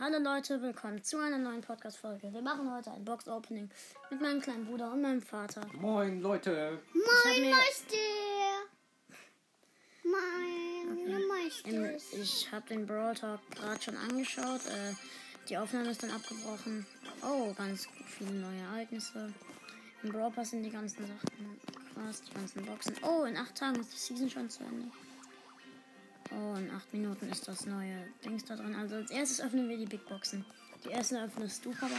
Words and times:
Hallo 0.00 0.18
Leute, 0.18 0.60
willkommen 0.62 1.02
zu 1.04 1.18
einer 1.18 1.36
neuen 1.38 1.60
Podcast-Folge. 1.60 2.32
Wir 2.32 2.40
machen 2.42 2.72
heute 2.74 2.90
ein 2.90 3.04
Box-Opening 3.04 3.68
mit 4.10 4.20
meinem 4.20 4.40
kleinen 4.40 4.64
Bruder 4.66 4.90
und 4.92 5.02
meinem 5.02 5.20
Vater. 5.22 5.60
Moin 5.74 6.20
Leute. 6.22 6.80
Moin 6.94 7.40
mir- 7.42 7.50
Meister. 7.50 7.96
Mein 10.04 11.28
Meister. 11.28 11.68
Ähm, 11.70 11.96
ich 12.22 12.50
habe 12.50 12.66
den 12.68 12.86
Brawl 12.86 13.14
Talk 13.14 13.40
gerade 13.50 13.82
schon 13.82 13.96
angeschaut. 13.96 14.64
Äh, 14.66 14.94
die 15.48 15.58
Aufnahme 15.58 15.90
ist 15.90 16.02
dann 16.02 16.10
abgebrochen. 16.12 16.86
Oh, 17.22 17.52
ganz 17.52 17.86
viele 18.06 18.32
neue 18.32 18.60
Ereignisse. 18.60 19.32
Im 20.02 20.12
Brawl 20.12 20.30
Pass 20.30 20.50
sind 20.50 20.62
die 20.62 20.70
ganzen 20.70 21.06
Sachen. 21.06 21.60
Krass, 21.94 22.22
die 22.22 22.32
ganzen 22.32 22.64
Boxen. 22.64 22.94
Oh, 23.02 23.24
in 23.24 23.36
acht 23.36 23.54
Tagen 23.54 23.78
ist 23.80 23.92
die 23.92 23.98
Season 23.98 24.30
schon 24.30 24.48
zu 24.48 24.62
Ende. 24.64 24.90
Oh, 26.32 26.54
in 26.56 26.70
acht 26.70 26.92
Minuten 26.92 27.28
ist 27.30 27.46
das 27.48 27.66
neue 27.66 28.06
Dings 28.24 28.44
da 28.44 28.56
drin. 28.56 28.74
Also 28.76 28.96
als 28.96 29.10
erstes 29.10 29.40
öffnen 29.40 29.68
wir 29.68 29.76
die 29.76 29.86
Big 29.86 30.06
Boxen. 30.08 30.44
Die 30.84 30.90
erste 30.90 31.22
öffnest 31.22 31.64
du, 31.64 31.72
Papa. 31.72 31.96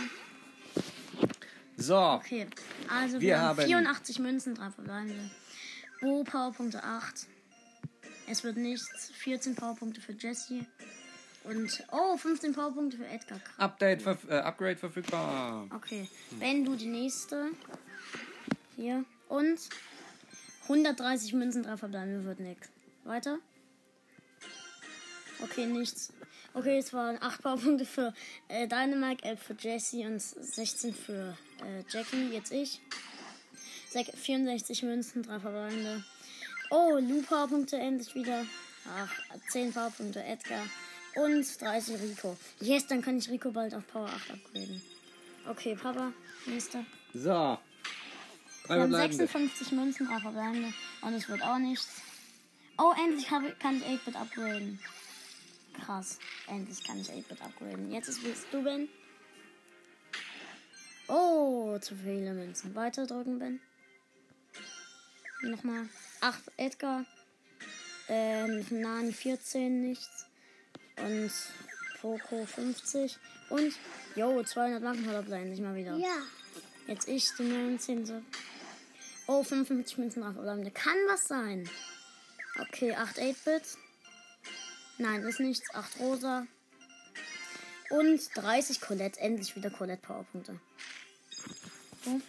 So, 1.77 1.97
Okay, 1.97 2.47
also 2.89 3.15
wir, 3.15 3.21
Wir 3.21 3.39
haben 3.41 3.57
haben- 3.59 3.65
84 3.67 4.19
Münzen, 4.19 4.55
drei 4.55 4.69
verbleibende. 4.71 5.29
Bo 5.99 6.23
Powerpunkte 6.23 6.83
8. 6.83 7.27
Es 8.27 8.43
wird 8.43 8.57
nichts. 8.57 9.11
14 9.15 9.55
Powerpunkte 9.55 9.99
für 10.01 10.13
Jesse. 10.13 10.65
Und, 11.43 11.83
oh, 11.91 12.17
15 12.17 12.53
Powerpunkte 12.53 12.97
für 12.97 13.07
Edgar. 13.07 13.39
Update, 13.57 14.01
verf 14.03 14.19
äh, 14.29 14.35
Upgrade 14.39 14.77
verfügbar. 14.77 15.67
Okay, 15.75 16.07
wenn 16.37 16.63
du 16.63 16.75
die 16.75 16.85
nächste. 16.87 17.49
Hier. 18.75 19.03
Und 19.27 19.59
130 20.67 21.33
Münzen, 21.33 21.63
drei 21.63 21.77
verbleibende 21.77 22.23
wird 22.25 22.39
nix. 22.39 22.69
Weiter. 23.05 23.39
Okay, 25.41 25.65
nichts. 25.65 26.13
Okay, 26.53 26.77
es 26.77 26.93
waren 26.93 27.17
8 27.21 27.41
Powerpunkte 27.41 27.85
für 27.85 28.13
äh, 28.49 28.67
Dynamite, 28.67 29.23
11 29.23 29.41
für 29.41 29.55
Jesse 29.59 30.05
und 30.05 30.21
16 30.21 30.93
für 30.93 31.37
äh, 31.63 31.83
Jackie. 31.89 32.29
Jetzt 32.31 32.51
ich. 32.51 32.81
Sek 33.89 34.07
64 34.13 34.83
Münzen, 34.83 35.23
3 35.23 35.39
verbleibende. 35.39 36.03
Oh, 36.69 36.97
Lu 36.99 37.21
Powerpunkte 37.21 37.77
endlich 37.77 38.13
wieder. 38.15 38.45
Ach, 38.87 39.11
10 39.49 39.73
Powerpunkte 39.73 40.23
Edgar. 40.23 40.63
Und 41.15 41.61
30 41.61 42.01
Rico. 42.01 42.37
Yes, 42.59 42.87
dann 42.87 43.01
kann 43.01 43.17
ich 43.17 43.29
Rico 43.29 43.51
bald 43.51 43.73
auf 43.73 43.87
Power 43.87 44.07
8 44.07 44.31
upgraden. 44.31 44.81
Okay, 45.47 45.75
Papa, 45.75 46.13
nächster. 46.45 46.85
So. 47.13 47.19
Wir 47.19 47.59
haben 48.69 48.91
verbleibende. 48.91 49.27
56 49.27 49.71
Münzen, 49.71 50.07
3 50.07 50.19
verbleibende. 50.19 50.73
Und 51.01 51.13
es 51.13 51.27
wird 51.27 51.41
auch 51.41 51.57
nichts. 51.57 52.01
Oh, 52.77 52.93
endlich 53.03 53.27
kann 53.27 53.77
ich 53.77 53.83
8-Bit 53.83 54.15
upgraden. 54.15 54.79
Krass. 55.73 56.19
Endlich 56.47 56.83
kann 56.83 56.99
ich 56.99 57.09
8-Bit 57.09 57.41
upgraden. 57.41 57.91
Jetzt 57.91 58.09
ist 58.09 58.23
bist 58.23 58.45
du, 58.51 58.63
Ben. 58.63 58.89
Oh, 61.07 61.77
zu 61.79 61.95
viele 61.95 62.33
Münzen. 62.33 62.75
Weiter 62.75 63.05
drücken, 63.05 63.39
Ben. 63.39 63.59
Nochmal. 65.41 65.87
8 66.21 66.39
Edgar. 66.57 67.05
Ähm, 68.07 68.65
Nani 68.69 69.11
14, 69.11 69.81
nichts. 69.81 70.27
Und 70.97 71.31
Poco 72.01 72.45
50. 72.45 73.17
Und, 73.49 73.73
yo, 74.15 74.43
200 74.43 74.81
Marken 74.81 75.03
verbleiben 75.03 75.49
nicht 75.49 75.61
mal 75.61 75.75
wieder. 75.75 75.95
Ja. 75.97 76.17
Jetzt 76.87 77.07
ich, 77.07 77.29
die 77.37 77.43
19. 77.43 78.05
So. 78.05 78.21
Oh, 79.27 79.43
55 79.43 79.97
Münzen 79.97 80.21
drauf. 80.21 80.35
Kann 80.73 80.97
was 81.07 81.27
sein. 81.27 81.69
Okay, 82.59 82.93
8 82.93 83.19
8-Bit. 83.19 83.63
Nein, 84.97 85.23
ist 85.23 85.39
nichts. 85.39 85.73
8 85.73 85.99
Rosa. 85.99 86.45
Und 87.89 88.21
30 88.35 88.81
Colette. 88.81 89.19
Endlich 89.19 89.55
wieder 89.55 89.69
Colette 89.69 90.01
Powerpunkte. 90.01 90.59
So. 92.05 92.21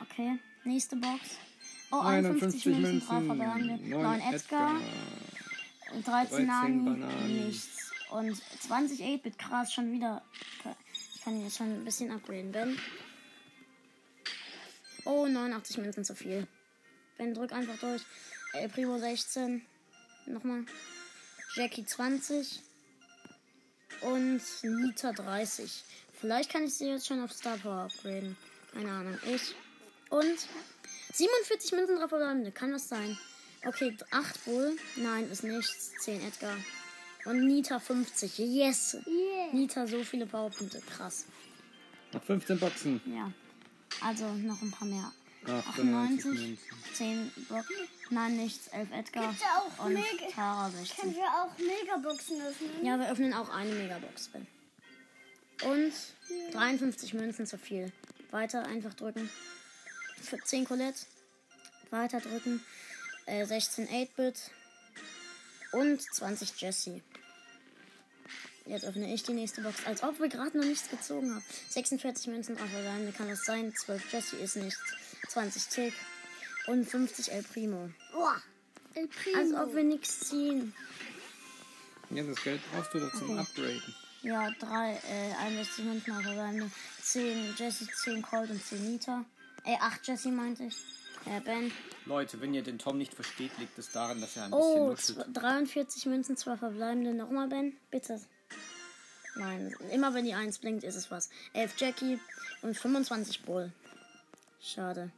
Okay, 0.00 0.38
nächste 0.64 0.96
Box. 0.96 1.20
Oh, 1.90 2.00
51 2.00 2.66
Münzen, 2.66 3.00
3 3.00 3.20
verbleibende. 3.22 3.88
9 3.88 4.20
Edgar. 4.32 4.80
Und 5.92 6.06
13 6.06 6.46
13 6.46 6.46
Nani. 6.46 6.78
Bananen. 6.90 7.46
Nichts. 7.46 7.90
Und 8.10 8.42
20 8.60 9.00
8-Bit. 9.00 9.38
Krass, 9.38 9.72
schon 9.72 9.92
wieder. 9.92 10.22
Ich 11.14 11.22
kann 11.22 11.40
jetzt 11.42 11.56
schon 11.56 11.72
ein 11.72 11.84
bisschen 11.84 12.10
upgraden. 12.10 12.52
Ben. 12.52 12.78
Oh, 15.04 15.26
89 15.26 15.78
Münzen 15.78 16.04
zu 16.04 16.14
viel. 16.14 16.46
Ben, 17.18 17.34
drück 17.34 17.52
einfach 17.52 17.78
durch. 17.78 18.02
El 18.52 18.68
Primo 18.68 18.98
16. 18.98 19.62
Nochmal. 20.26 20.64
Jackie 21.54 21.86
20. 21.86 22.62
Und 24.00 24.42
Nita 24.62 25.12
30. 25.12 25.84
Vielleicht 26.20 26.50
kann 26.50 26.64
ich 26.64 26.74
sie 26.74 26.88
jetzt 26.88 27.06
schon 27.06 27.22
auf 27.22 27.32
Star 27.32 27.56
Power 27.58 27.84
upgraden. 27.84 28.36
Keine 28.72 28.90
Ahnung. 28.90 29.18
Ich. 29.26 29.54
Und 30.10 30.38
47 31.12 31.72
Münzen 31.72 31.96
drauf 31.96 32.08
verbleibende. 32.08 32.50
Kann 32.50 32.72
das 32.72 32.88
sein? 32.88 33.16
Okay, 33.64 33.96
8 34.10 34.44
Bull. 34.44 34.76
Nein, 34.96 35.30
ist 35.30 35.44
nichts. 35.44 35.92
10 36.00 36.20
Edgar. 36.22 36.56
Und 37.24 37.46
Nita 37.46 37.78
50. 37.78 38.38
Yes! 38.38 38.98
Yeah. 39.06 39.52
Nita 39.52 39.86
so 39.86 40.02
viele 40.04 40.26
Powerpunkte. 40.26 40.80
Krass. 40.80 41.26
Noch 42.12 42.22
15 42.24 42.58
Boxen. 42.58 43.00
Ja. 43.06 43.32
Also 44.00 44.26
noch 44.32 44.60
ein 44.60 44.70
paar 44.70 44.86
mehr. 44.88 45.12
98 45.46 45.66
98, 45.68 46.24
Münzen. 46.24 46.58
10 46.94 47.32
Brock. 47.48 47.66
Nein, 48.10 48.36
nichts. 48.36 48.68
11 48.68 48.90
Edgar. 48.92 49.28
Gibt's 49.28 49.44
auch 49.44 49.84
und 49.86 49.94
Mega- 49.94 50.30
Tara 50.34 50.70
16. 50.70 50.96
Können 51.00 51.14
wir 51.16 51.24
auch 51.28 51.58
Megaboxen 51.58 52.40
öffnen? 52.42 52.84
Ja, 52.84 52.98
wir 52.98 53.10
öffnen 53.10 53.32
auch 53.34 53.48
eine 53.48 53.70
Megabox. 53.74 54.30
Und 55.64 55.92
53 56.52 57.14
Münzen 57.14 57.46
zu 57.46 57.56
viel. 57.58 57.92
Weiter 58.30 58.64
einfach 58.66 58.94
drücken. 58.94 59.30
Für 60.20 60.38
10 60.38 60.64
Colette. 60.66 61.06
Weiter 61.90 62.20
drücken. 62.20 62.64
Äh, 63.26 63.46
16 63.46 63.88
8-Bit. 63.88 64.50
Und 65.72 66.00
20 66.02 66.60
Jesse. 66.60 67.00
Jetzt 68.66 68.84
öffne 68.84 69.12
ich 69.12 69.22
die 69.22 69.32
nächste 69.34 69.60
Box. 69.62 69.84
Als 69.86 70.02
ob 70.02 70.18
wir 70.20 70.28
gerade 70.28 70.56
noch 70.56 70.64
nichts 70.64 70.88
gezogen 70.88 71.34
haben. 71.34 71.44
46 71.70 72.28
Münzen 72.28 72.56
drauf 72.56 72.70
verbleibende 72.70 73.12
kann 73.12 73.28
das 73.28 73.44
sein. 73.44 73.74
12 73.74 74.12
Jesse 74.12 74.36
ist 74.36 74.56
nichts. 74.56 74.80
20 75.28 75.66
Tick. 75.68 75.94
Und 76.66 76.84
50 76.88 77.30
El 77.32 77.42
Primo. 77.42 77.90
Boah. 78.12 78.36
El 78.94 79.08
Primo. 79.08 79.38
Als 79.38 79.52
ob 79.68 79.74
wir 79.74 79.84
nichts 79.84 80.20
ziehen. 80.28 80.72
Ja, 82.10 82.22
das 82.22 82.42
Geld 82.42 82.60
brauchst 82.72 82.94
du 82.94 83.00
doch 83.00 83.12
zum 83.14 83.30
Okay. 83.30 83.40
Upgraden. 83.40 83.94
Ja, 84.22 84.50
drei, 84.58 84.94
äh, 85.10 85.34
61 85.38 85.84
Münzen 85.84 86.12
auf 86.16 86.22
verbleibende. 86.22 86.70
10 87.02 87.54
Jesse, 87.56 87.86
10 88.04 88.22
Colt 88.22 88.50
und 88.50 88.64
10 88.64 88.90
Nita. 88.92 89.24
Äh, 89.64 89.76
8 89.80 90.06
Jesse 90.06 90.30
meinte 90.30 90.64
ich. 90.64 90.76
Äh, 91.26 91.40
Ben. 91.40 91.72
Leute, 92.06 92.40
wenn 92.40 92.52
ihr 92.54 92.62
den 92.62 92.78
Tom 92.78 92.98
nicht 92.98 93.12
versteht, 93.14 93.56
liegt 93.58 93.78
es 93.78 93.90
daran, 93.90 94.20
dass 94.20 94.36
er 94.36 94.44
ein 94.44 94.52
Oh, 94.52 94.90
bisschen 94.94 95.16
zw- 95.16 95.32
43 95.32 96.06
Münzen, 96.06 96.36
zwei 96.36 96.56
verbleibende. 96.56 97.14
Nochmal, 97.14 97.48
Ben. 97.48 97.76
Bitte. 97.90 98.20
Nein, 99.36 99.74
immer 99.90 100.14
wenn 100.14 100.24
die 100.24 100.34
1 100.34 100.58
blinkt, 100.58 100.84
ist 100.84 100.94
es 100.96 101.10
was. 101.10 101.28
11 101.54 101.74
Jackie 101.78 102.20
und 102.62 102.76
25 102.76 103.42
Bull. 103.42 103.72
Schade. 104.60 105.10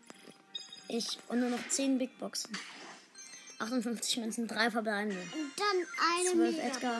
Ich 0.88 1.18
und 1.28 1.40
nur 1.40 1.50
noch 1.50 1.68
10 1.68 1.98
Big 1.98 2.18
Boxen. 2.18 2.56
58 3.58 4.18
Münzen, 4.18 4.46
drei 4.46 4.70
verbleibende. 4.70 5.16
Und 5.16 5.52
dann 5.56 5.86
eine 6.18 6.30
12 6.30 6.56
Megabox. 6.56 6.76
Edgar 6.76 6.98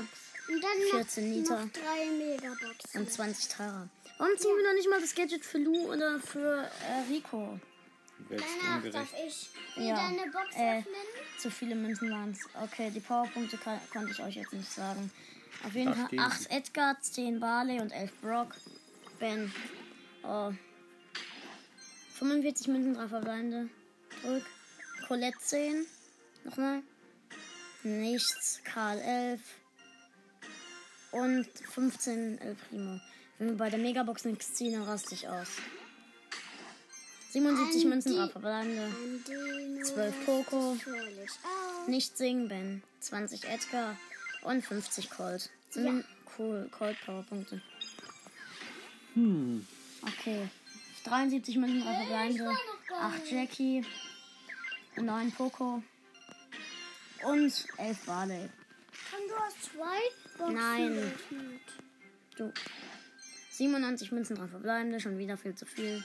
Und 0.48 0.62
dann 0.62 0.90
14 0.90 1.30
noch, 1.30 1.36
Nita. 1.36 1.64
noch 1.64 1.72
drei 1.72 2.06
Megaboxen. 2.18 3.00
und 3.00 3.12
20 3.12 3.48
Tara. 3.48 3.88
Warum 4.18 4.38
ziehen 4.38 4.56
wir 4.56 4.64
noch 4.64 4.74
nicht 4.74 4.88
mal 4.88 5.00
das 5.00 5.14
Gadget 5.14 5.44
für 5.44 5.58
Lu 5.58 5.92
oder 5.92 6.18
für 6.20 6.70
äh, 6.88 7.12
Rico? 7.12 7.60
Danach 8.30 8.82
darf 8.90 9.12
ungerecht. 9.12 9.14
ich 9.26 9.76
wieder 9.76 9.86
Ja, 9.88 10.06
eine 10.06 10.22
Box 10.32 10.56
äh, 10.56 10.78
öffnen. 10.78 10.94
Zu 11.38 11.50
viele 11.50 11.74
Münzen 11.74 12.10
waren 12.10 12.30
es. 12.32 12.40
Okay, 12.62 12.90
die 12.90 13.00
Powerpunkte 13.00 13.58
kann, 13.58 13.78
konnte 13.92 14.12
ich 14.12 14.22
euch 14.22 14.36
jetzt 14.36 14.54
nicht 14.54 14.72
sagen. 14.72 15.10
Auf 15.64 15.74
jeden 15.74 15.94
Fall 15.94 16.06
stehen 16.06 16.20
8 16.20 16.40
sie. 16.40 16.48
Edgar, 16.50 17.00
10 17.00 17.40
Barley 17.40 17.80
und 17.80 17.90
11 17.92 18.12
Brock. 18.22 18.54
Ben. 19.18 19.52
Oh. 20.22 20.52
45 22.18 22.68
Münzen, 22.68 22.94
3 22.94 23.08
verbleibende. 23.08 23.68
Drück. 24.22 24.44
Colette 25.06 25.38
10. 25.38 25.86
Nochmal. 26.44 26.82
Nichts. 27.82 28.60
Karl 28.64 28.98
11. 28.98 29.40
Und 31.12 31.46
15 31.72 32.38
El 32.38 32.54
Primo. 32.68 33.00
Wenn 33.38 33.48
wir 33.48 33.56
bei 33.56 33.70
der 33.70 33.78
Megabox 33.78 34.24
nichts 34.24 34.54
ziehen, 34.54 34.72
dann 34.72 34.82
raste 34.84 35.14
ich 35.14 35.28
aus. 35.28 35.48
77 37.30 37.82
An 37.84 37.88
Münzen, 37.90 38.16
3 38.16 38.26
die- 38.26 38.32
verbleibende. 38.32 38.82
An 38.84 39.24
die 39.26 39.82
12 39.82 40.24
Poco. 40.24 40.76
Nicht 41.86 42.16
singen, 42.16 42.48
Ben. 42.48 42.82
20 43.00 43.44
Edgar 43.44 43.96
und 44.42 44.64
50 44.64 45.10
Colt. 45.10 45.50
Sind 45.70 46.04
cool, 46.38 46.68
Colt 46.70 46.96
Powerpunkte. 47.04 47.60
Hm. 49.14 49.66
Okay. 50.02 50.48
73 51.06 51.56
Münzen, 51.56 51.82
3 51.82 51.94
verbleibende. 51.94 52.56
8 53.00 53.30
Jackie. 53.30 53.84
9 54.96 55.32
Poco. 55.32 55.82
Und 57.24 57.66
11 57.78 57.98
Barley. 58.06 58.48
Komm, 59.10 59.20
du 59.28 59.36
hast 59.36 59.62
zwei 59.64 60.38
Boxen 60.38 60.54
Nein. 60.54 61.12
Du. 62.36 62.52
97 63.50 64.12
Münzen 64.12 64.36
dran 64.36 64.50
verbleibende, 64.50 65.00
schon 65.00 65.18
wieder 65.18 65.36
viel 65.36 65.54
zu 65.54 65.64
viel. 65.64 66.04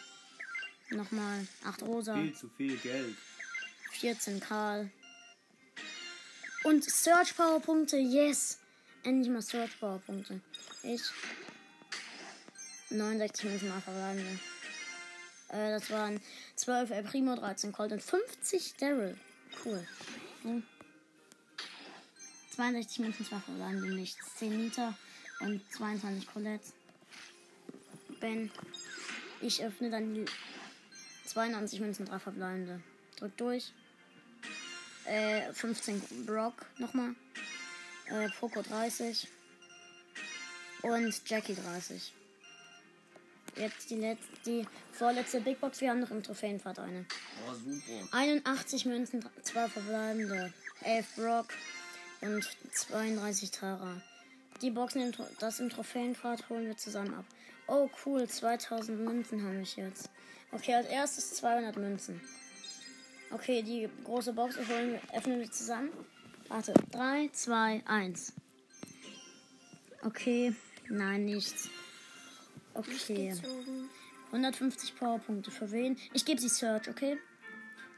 Nochmal 0.91 1.47
8 1.63 1.83
rosa, 1.83 2.15
Viel 2.15 2.33
zu 2.33 2.49
viel 2.49 2.77
Geld. 2.77 3.15
14 3.91 4.39
Karl. 4.39 4.89
Und 6.63 6.83
Search 6.83 7.35
Powerpunkte, 7.35 7.97
yes! 7.97 8.59
Endlich 9.03 9.29
mal 9.29 9.41
Search 9.41 9.79
Powerpunkte. 9.79 10.41
Ich. 10.83 11.01
69 12.89 13.45
Münzen 13.45 13.69
mal 13.69 13.81
verbleibende. 13.81 14.39
Äh, 15.51 15.71
das 15.71 15.89
waren 15.89 16.21
12 16.55 16.91
El 16.91 17.03
Primo, 17.03 17.35
13 17.35 17.71
Colt 17.71 17.91
und 17.91 18.01
50 18.01 18.75
Daryl. 18.77 19.17
Cool. 19.65 19.85
Hm. 20.43 20.63
62 22.55 22.99
Münzen, 22.99 23.25
2 23.25 23.39
verbleibende, 23.39 23.93
nichts. 23.93 24.35
10 24.37 24.59
Liter 24.59 24.97
und 25.41 25.61
22 25.73 26.27
Colette. 26.27 26.65
Ben. 28.19 28.51
Ich 29.41 29.63
öffne 29.63 29.89
dann 29.89 30.13
die 30.13 30.25
92 31.25 31.79
Münzen, 31.81 32.05
3 32.05 32.19
verbleibende. 32.19 32.81
Drück 33.17 33.35
durch. 33.37 33.73
Äh, 35.05 35.51
15 35.51 36.25
Brock 36.25 36.65
nochmal. 36.77 37.15
Äh, 38.05 38.29
Poco 38.39 38.61
30. 38.61 39.27
Und 40.83 41.29
Jackie 41.29 41.55
30. 41.55 42.13
Jetzt 43.55 43.89
die, 43.89 43.95
letzte, 43.95 44.27
die 44.45 44.65
vorletzte 44.91 45.41
Big 45.41 45.59
Box. 45.59 45.81
Wir 45.81 45.89
haben 45.89 45.99
noch 45.99 46.11
im 46.11 46.23
Trophäenpfad 46.23 46.79
eine. 46.79 47.05
Oh, 47.47 47.53
super. 47.53 48.15
81 48.17 48.85
Münzen, 48.85 49.25
2 49.41 49.67
verbleibende. 49.67 50.53
11 50.83 51.15
Brock 51.15 51.47
und 52.21 52.47
32 52.71 53.51
Tara. 53.51 54.01
Die 54.61 54.71
Boxen, 54.71 55.01
im, 55.01 55.11
das 55.39 55.59
im 55.59 55.69
Trophäenpfad 55.69 56.49
holen 56.49 56.67
wir 56.67 56.77
zusammen 56.77 57.13
ab. 57.13 57.25
Oh, 57.67 57.89
cool. 58.05 58.27
2000 58.27 58.99
Münzen 58.99 59.43
habe 59.43 59.61
ich 59.61 59.75
jetzt. 59.75 60.09
Okay, 60.51 60.75
als 60.75 60.87
erstes 60.87 61.33
200 61.35 61.77
Münzen. 61.77 62.21
Okay, 63.31 63.63
die 63.63 63.89
große 64.03 64.33
Box 64.33 64.57
holen 64.57 64.93
wir, 64.93 65.17
öffnen 65.17 65.39
wir 65.39 65.51
zusammen. 65.51 65.89
Warte, 66.49 66.73
3, 66.91 67.29
2, 67.31 67.83
1. 67.85 68.33
Okay, 70.03 70.53
nein, 70.89 71.25
nichts. 71.25 71.69
Okay, 72.87 73.29
Gezogen. 73.29 73.89
150 74.27 74.95
Powerpunkte 74.95 75.51
für 75.51 75.71
wen? 75.71 75.97
Ich 76.13 76.25
gebe 76.25 76.39
sie 76.39 76.49
Search, 76.49 76.89
okay? 76.89 77.17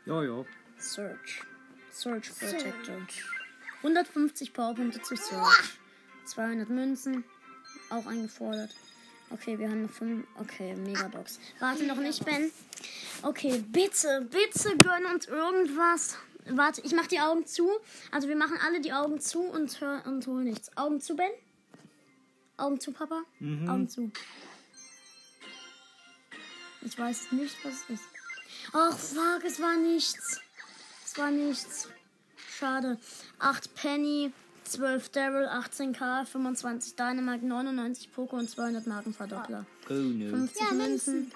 Ja, 0.06 0.24
ja. 0.24 0.44
Search. 0.78 1.44
Search 1.92 2.30
Protector. 2.38 2.96
150 3.78 4.54
Powerpunkte 4.54 5.02
zu 5.02 5.16
Search. 5.16 5.78
200 6.26 6.70
Münzen. 6.70 7.24
Auch 7.90 8.06
eingefordert. 8.06 8.72
Okay, 9.30 9.58
wir 9.58 9.70
haben 9.70 9.84
noch 9.84 9.90
5. 9.90 10.26
Okay, 10.40 10.76
Megabox. 10.76 11.40
Warte 11.60 11.84
noch 11.84 11.98
nicht, 11.98 12.24
Ben. 12.26 12.52
Okay, 13.24 13.64
bitte, 13.72 14.28
bitte 14.30 14.78
gönn 14.78 15.06
uns 15.12 15.28
irgendwas. 15.28 16.18
Warte, 16.46 16.82
ich 16.82 16.94
mach 16.94 17.08
die 17.08 17.20
Augen 17.20 17.46
zu. 17.46 17.70
Also 18.12 18.28
wir 18.28 18.36
machen 18.36 18.58
alle 18.64 18.82
die 18.82 18.94
Augen 18.94 19.20
zu 19.20 19.42
und, 19.42 19.80
hör 19.82 20.04
und 20.06 20.26
holen 20.28 20.46
nichts. 20.46 20.76
Augen 20.78 21.00
zu, 21.00 21.16
Ben? 21.16 21.32
Augen 22.58 22.80
zu, 22.80 22.92
Papa? 22.92 23.24
Augen 23.68 23.90
zu. 23.90 24.12
Ich 26.86 26.98
weiß 26.98 27.32
nicht, 27.32 27.56
was 27.64 27.74
es 27.74 27.90
ist. 27.96 28.04
Ach, 28.74 28.98
fuck, 28.98 29.44
es 29.46 29.60
war 29.60 29.78
nichts. 29.78 30.40
Es 31.06 31.18
war 31.18 31.32
nichts. 31.32 31.88
Schade. 32.58 32.98
8 33.40 33.76
Penny, 33.76 34.32
12 34.66 35.10
Daryl, 35.10 35.48
18 35.48 35.94
K, 35.94 36.26
25 36.26 36.96
Dynamite, 36.96 37.46
99 37.46 38.12
Poco 38.14 38.38
und 38.38 38.50
200 38.50 38.86
Markenverdoppler. 38.88 39.66
Oh 39.90 39.94
no. 39.94 40.30
50 40.30 40.62
Ja, 40.62 40.74
Münzen. 40.74 41.32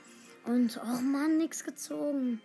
Und, 0.46 0.80
oh 0.82 1.02
Mann, 1.02 1.38
nichts 1.38 1.64
gezogen. 1.64 2.42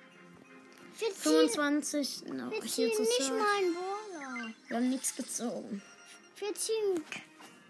Wir 0.98 1.08
ziehen, 1.14 1.48
25, 1.48 2.24
no, 2.34 2.50
wir 2.50 2.60
ziehen 2.62 2.88
nicht 2.88 2.98
Search. 2.98 3.30
mal 3.30 3.46
einen 3.58 3.74
Brawler. 3.74 4.54
Wir 4.68 4.76
haben 4.76 4.90
nichts 4.90 5.16
gezogen. 5.16 5.82
Wir 6.38 6.54
ziehen 6.54 7.02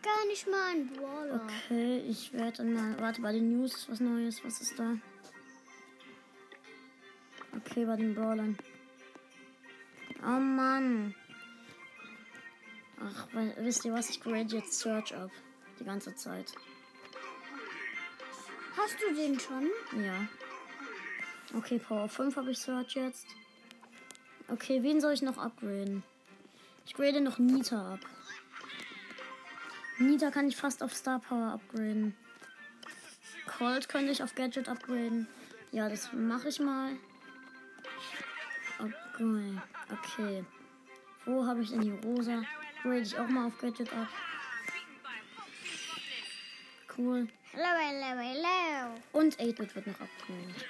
gar 0.02 0.26
nicht 0.26 0.48
mal 0.48 0.70
einen 0.70 0.88
Brawler. 0.92 1.40
Okay, 1.68 1.98
ich 2.08 2.32
werde 2.32 2.58
dann 2.58 2.72
mal. 2.74 2.98
Warte, 3.00 3.20
bei 3.20 3.32
den 3.32 3.56
News 3.56 3.74
ist 3.74 3.90
was 3.90 4.00
Neues. 4.00 4.42
Was 4.44 4.60
ist 4.60 4.78
da? 4.78 4.96
Okay, 7.56 7.84
bei 7.84 7.96
den 7.96 8.14
Brawlern. 8.14 8.56
Oh 10.22 10.38
Mann. 10.38 11.14
Ach, 13.00 13.28
wisst 13.56 13.84
ihr 13.84 13.92
was? 13.92 14.10
Ich 14.10 14.20
grade 14.20 14.56
jetzt 14.56 14.78
Search 14.78 15.14
ab. 15.14 15.30
Die 15.80 15.84
ganze 15.84 16.14
Zeit. 16.14 16.52
Hast 18.76 18.96
du 19.00 19.14
den 19.14 19.38
schon? 19.38 19.68
Ja. 20.02 20.26
Okay, 21.54 21.78
Power 21.78 22.08
5 22.08 22.36
habe 22.36 22.50
ich 22.52 22.58
Search 22.58 22.94
jetzt. 22.94 23.26
Okay, 24.48 24.82
wen 24.82 25.00
soll 25.00 25.12
ich 25.12 25.22
noch 25.22 25.38
upgraden? 25.38 26.02
Ich 26.86 26.94
grade 26.94 27.20
noch 27.20 27.38
Nita 27.38 27.94
ab. 27.94 28.00
Nita 29.98 30.30
kann 30.30 30.48
ich 30.48 30.56
fast 30.56 30.82
auf 30.82 30.94
Star 30.94 31.20
Power 31.20 31.52
upgraden. 31.52 32.16
Colt 33.46 33.88
könnte 33.88 34.12
ich 34.12 34.22
auf 34.22 34.34
Gadget 34.34 34.68
upgraden. 34.68 35.28
Ja, 35.70 35.88
das 35.88 36.12
mache 36.12 36.48
ich 36.48 36.60
mal. 36.60 36.96
Okay. 39.22 39.58
Okay. 39.92 40.44
Wo 41.24 41.46
habe 41.46 41.62
ich 41.62 41.70
denn 41.70 41.80
die 41.82 41.90
Rosa? 42.04 42.42
Grade 42.82 43.00
ich 43.00 43.16
auch 43.16 43.28
mal 43.28 43.46
auf 43.46 43.58
Gadget 43.58 43.92
ab. 43.92 44.08
Cool. 46.96 47.28
Hello, 47.52 47.68
hello, 47.78 48.20
hello. 48.20 49.00
Und 49.12 49.36
8-Bit 49.38 49.74
wird 49.76 49.86
noch 49.86 50.00
upgradet. 50.00 50.66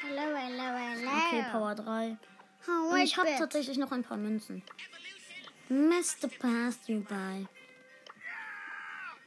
Hello, 0.00 0.36
hello, 0.36 0.62
hello. 0.62 1.10
Okay, 1.10 1.44
Power 1.50 1.74
3. 1.74 2.16
Oh, 2.68 2.92
Und 2.92 3.00
ich 3.00 3.16
habe 3.16 3.30
tatsächlich 3.36 3.78
noch 3.78 3.90
ein 3.90 4.04
paar 4.04 4.16
Münzen. 4.16 4.62
Mr. 5.68 6.28
Passed 6.38 6.88
you 6.88 7.00
by. 7.00 7.46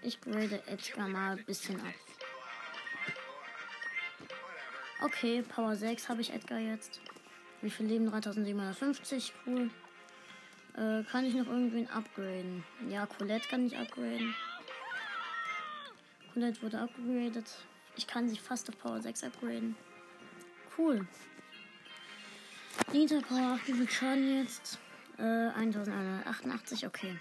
Ich 0.02 0.22
grade 0.22 0.64
Edgar 0.68 1.10
mal 1.10 1.38
ein 1.38 1.46
bisschen 1.46 1.80
ab. 1.82 1.94
Okay, 5.02 5.42
Power 5.42 5.76
6 5.76 6.08
habe 6.08 6.22
ich 6.22 6.34
Edgar 6.34 6.60
jetzt. 6.60 7.02
Wie 7.62 7.70
viel 7.70 7.88
Leben? 7.88 8.10
3750, 8.10 9.34
cool. 9.46 9.70
Äh, 10.76 11.04
kann 11.04 11.26
ich 11.26 11.34
noch 11.34 11.48
irgendwen 11.48 11.90
upgraden? 11.90 12.64
Ja, 12.90 13.06
Colette 13.06 13.48
kann 13.50 13.66
ich 13.66 13.78
upgraden. 13.78 14.34
Colette 16.34 16.62
wurde 16.62 16.80
upgradet. 16.80 17.54
Ich 17.96 18.08
kann 18.08 18.30
sie 18.30 18.38
fast 18.38 18.70
auf 18.70 18.78
Power 18.78 19.02
6 19.02 19.26
upgraden. 19.26 19.76
Cool. 20.78 21.06
Nita 22.94 23.20
Power, 23.20 23.60
wie 23.66 23.74
viel 23.74 23.90
Schaden 23.90 24.38
jetzt? 24.38 24.80
Äh, 25.18 25.50
1188, 25.50 26.88
okay. 26.88 27.20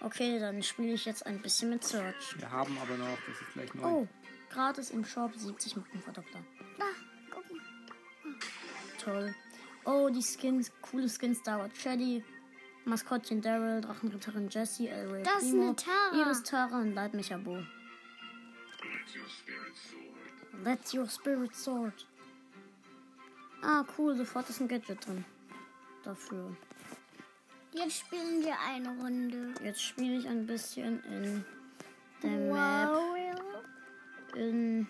Okay, 0.00 0.40
dann 0.40 0.62
spiele 0.62 0.94
ich 0.94 1.04
jetzt 1.04 1.26
ein 1.26 1.40
bisschen 1.42 1.70
mit 1.70 1.84
Search. 1.84 2.38
Wir 2.38 2.50
haben 2.50 2.76
aber 2.78 2.96
noch, 2.96 3.18
das 3.28 3.40
ist 3.40 3.52
gleich 3.52 3.74
neu. 3.74 3.86
Oh, 3.86 4.08
gratis 4.50 4.90
im 4.90 5.04
Shop 5.04 5.32
70 5.36 5.76
Markenverdoppler. 5.76 6.40
Da, 6.78 6.84
guck 7.30 7.44
mal. 7.50 7.60
Toll. 8.98 9.34
Oh, 9.84 10.08
die 10.08 10.22
Skins, 10.22 10.70
coole 10.80 11.08
Skins, 11.08 11.42
dauert 11.42 11.76
Shady, 11.76 12.22
Maskottchen 12.84 13.40
Daryl, 13.40 13.80
Drachenritterin 13.80 14.48
Jessie, 14.48 14.88
Elray 14.88 15.22
Das 15.22 15.42
ist 15.42 15.54
eine 15.54 15.74
Tara. 15.74 16.14
Iris 16.14 16.42
Tara 16.42 16.80
und 16.80 16.94
Leibmecher 16.94 17.38
Bo. 17.38 17.58
That's 20.64 20.94
your 20.94 21.08
spirit 21.08 21.54
sword. 21.54 22.06
Ah, 23.62 23.84
cool, 23.96 24.16
sofort 24.16 24.48
ist 24.50 24.60
ein 24.60 24.68
Gadget 24.68 25.04
drin. 25.06 25.24
Dafür. 26.04 26.56
Jetzt 27.72 28.00
spielen 28.00 28.44
wir 28.44 28.54
eine 28.60 28.88
Runde. 29.00 29.54
Jetzt 29.64 29.82
spiele 29.82 30.18
ich 30.18 30.28
ein 30.28 30.46
bisschen 30.46 31.02
in 31.04 31.44
der 32.22 32.30
Map. 32.30 32.90
Wow. 32.90 34.36
In, 34.36 34.86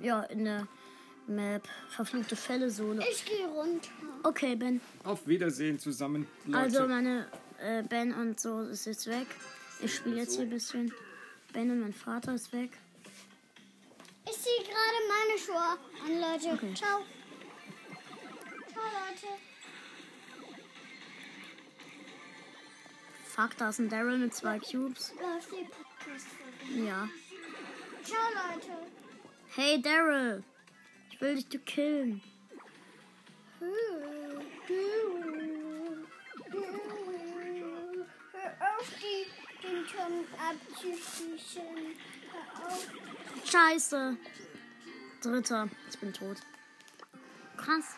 ja, 0.00 0.22
in 0.24 0.44
der 0.44 0.66
Map 1.26 1.68
Verfluchte 1.88 2.36
Fälle 2.36 2.70
Solo. 2.70 3.02
Ich 3.10 3.24
gehe 3.24 3.46
runter. 3.46 3.90
Okay, 4.22 4.56
Ben. 4.56 4.80
Auf 5.04 5.26
Wiedersehen 5.26 5.78
zusammen, 5.78 6.26
Leute. 6.46 6.58
Also 6.58 6.88
meine 6.88 7.26
äh, 7.58 7.82
Ben 7.82 8.12
und 8.14 8.40
so 8.40 8.62
ist 8.62 8.86
jetzt 8.86 9.06
weg. 9.06 9.26
Ich 9.80 9.94
spiele 9.94 10.16
jetzt 10.16 10.36
hier 10.36 10.44
ein 10.44 10.50
bisschen. 10.50 10.92
Ben 11.52 11.70
und 11.70 11.80
mein 11.80 11.92
Vater 11.92 12.34
ist 12.34 12.52
weg. 12.52 12.70
Ich 14.24 14.38
ziehe 14.38 14.62
gerade 14.62 14.98
meine 15.08 15.38
Schuhe 15.38 15.78
an, 16.04 16.20
Leute. 16.20 16.54
Okay. 16.54 16.74
Ciao. 16.74 17.00
Ciao, 18.72 18.84
Leute. 18.84 19.26
Fuck, 23.24 23.56
da 23.56 23.70
ist 23.70 23.78
ein 23.78 23.88
Daryl 23.88 24.18
mit 24.18 24.34
zwei 24.34 24.58
Cubes. 24.58 25.14
Ja. 26.76 27.08
Ciao, 28.04 28.20
Leute. 28.34 28.72
Hey 29.54 29.80
Daryl! 29.80 30.42
Will 31.22 31.36
dich 31.36 31.48
zu 31.48 31.60
killen. 31.60 32.20
Hör 33.60 33.68
auf, 38.58 38.88
die, 38.98 39.26
den 39.62 39.86
Turm 39.86 40.24
abzuschießen. 40.50 41.62
Scheiße. 43.44 44.16
Dritter. 45.22 45.68
Ich 45.88 45.98
bin 46.00 46.12
tot. 46.12 46.38
Krass. 47.56 47.94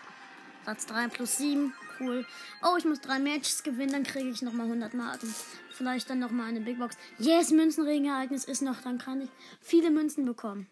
Platz 0.65 0.85
3 0.85 1.09
plus 1.09 1.39
7. 1.39 1.73
Cool. 1.99 2.27
Oh, 2.63 2.77
ich 2.77 2.85
muss 2.85 3.01
drei 3.01 3.19
Matches 3.21 3.63
gewinnen, 3.63 3.93
dann 3.93 4.03
kriege 4.03 4.29
ich 4.29 4.43
nochmal 4.43 4.67
100 4.67 4.93
Marken. 4.93 5.35
Vielleicht 5.71 6.11
dann 6.11 6.19
nochmal 6.19 6.49
eine 6.49 6.61
Big 6.61 6.79
Box. 6.79 6.99
Yes, 7.17 7.53
Münzenregenereignis 7.53 8.45
ist 8.45 8.61
noch. 8.61 8.83
Dann 8.83 8.99
kann 8.99 9.23
ich 9.23 9.31
viele 9.63 9.91
Münzen 9.91 10.27
bekommen. 10.27 10.67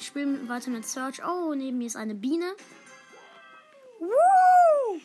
Ich 0.00 0.06
spiele 0.06 0.48
weiter 0.48 0.70
mit 0.70 0.86
Search. 0.86 1.22
Oh, 1.22 1.54
neben 1.54 1.76
mir 1.76 1.86
ist 1.86 1.96
eine 1.96 2.14
Biene. 2.14 2.56
Woo! 3.98 5.00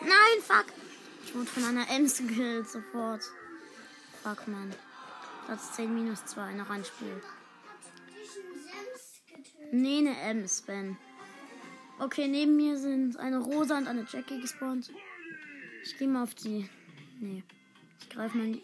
Nein, 0.00 0.42
fuck. 0.42 0.66
Ich 1.24 1.34
wurde 1.34 1.46
von 1.46 1.64
einer 1.64 1.88
Ems 1.90 2.18
gekillt 2.18 2.68
sofort. 2.68 3.22
Fuck, 4.22 4.48
Mann. 4.48 4.72
Platz 5.46 5.72
10 5.72 5.94
minus 5.94 6.24
2, 6.26 6.54
noch 6.54 6.70
ein 6.70 6.84
Spiel. 6.84 7.20
Nee, 9.72 9.98
eine 9.98 10.18
Ems, 10.20 10.62
Ben. 10.62 10.96
Okay, 11.98 12.28
neben 12.28 12.56
mir 12.56 12.78
sind 12.78 13.18
eine 13.18 13.38
Rosa 13.38 13.78
und 13.78 13.86
eine 13.86 14.06
Jackie 14.10 14.40
gespawnt. 14.40 14.90
Ich 15.82 15.96
gehe 15.98 16.08
mal 16.08 16.22
auf 16.22 16.34
die. 16.34 16.68
Nee. 17.20 17.42
Ich 18.00 18.08
greife 18.08 18.36
mal. 18.36 18.46
in 18.46 18.52
die- 18.54 18.62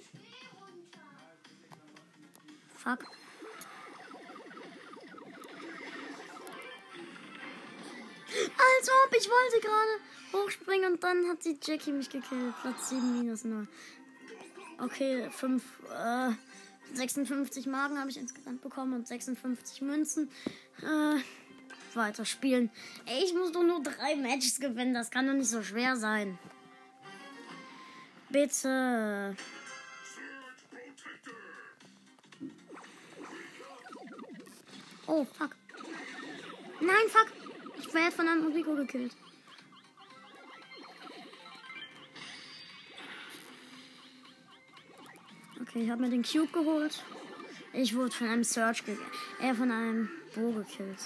Fuck. 2.83 3.05
Als 8.57 8.89
ob, 8.89 9.15
ich 9.15 9.29
wollte 9.29 9.61
gerade 9.61 10.01
hochspringen 10.33 10.93
und 10.95 11.05
dann 11.05 11.29
hat 11.29 11.45
die 11.45 11.59
Jackie 11.63 11.93
mich 11.93 12.09
gekillt. 12.09 12.55
Platz 12.63 12.89
7 12.89 13.19
minus 13.19 13.45
9. 13.45 13.69
Okay, 14.79 15.29
5, 15.29 15.63
äh, 15.91 16.31
56 16.95 17.67
Magen 17.67 17.99
habe 17.99 18.09
ich 18.09 18.17
insgesamt 18.17 18.63
bekommen 18.63 18.95
und 18.95 19.07
56 19.07 19.83
Münzen. 19.83 20.31
Äh, 20.81 21.21
weiter 21.95 22.25
spielen. 22.25 22.71
Ey, 23.05 23.25
ich 23.25 23.35
muss 23.35 23.53
doch 23.53 23.63
nur 23.63 23.83
drei 23.83 24.17
Matches 24.17 24.59
gewinnen. 24.59 24.95
Das 24.95 25.11
kann 25.11 25.27
doch 25.27 25.35
nicht 25.35 25.51
so 25.51 25.63
schwer 25.63 25.97
sein. 25.97 26.39
Bitte. 28.31 29.37
Oh, 35.13 35.25
fuck. 35.25 35.57
Nein, 36.81 37.09
fuck. 37.09 37.27
Ich 37.81 37.93
werde 37.93 38.13
von 38.13 38.29
einem 38.29 38.53
Rico 38.53 38.77
gekillt. 38.77 39.13
Okay, 45.61 45.83
ich 45.83 45.91
habe 45.91 46.03
mir 46.03 46.11
den 46.11 46.23
Cube 46.23 46.53
geholt. 46.53 47.03
Ich 47.73 47.97
wurde 47.97 48.13
von 48.13 48.29
einem 48.29 48.45
Search 48.45 48.85
gekillt. 48.85 49.01
Er 49.41 49.57
von 49.57 49.73
einem 49.73 50.11
Bo 50.37 50.53
gekillt. 50.53 51.01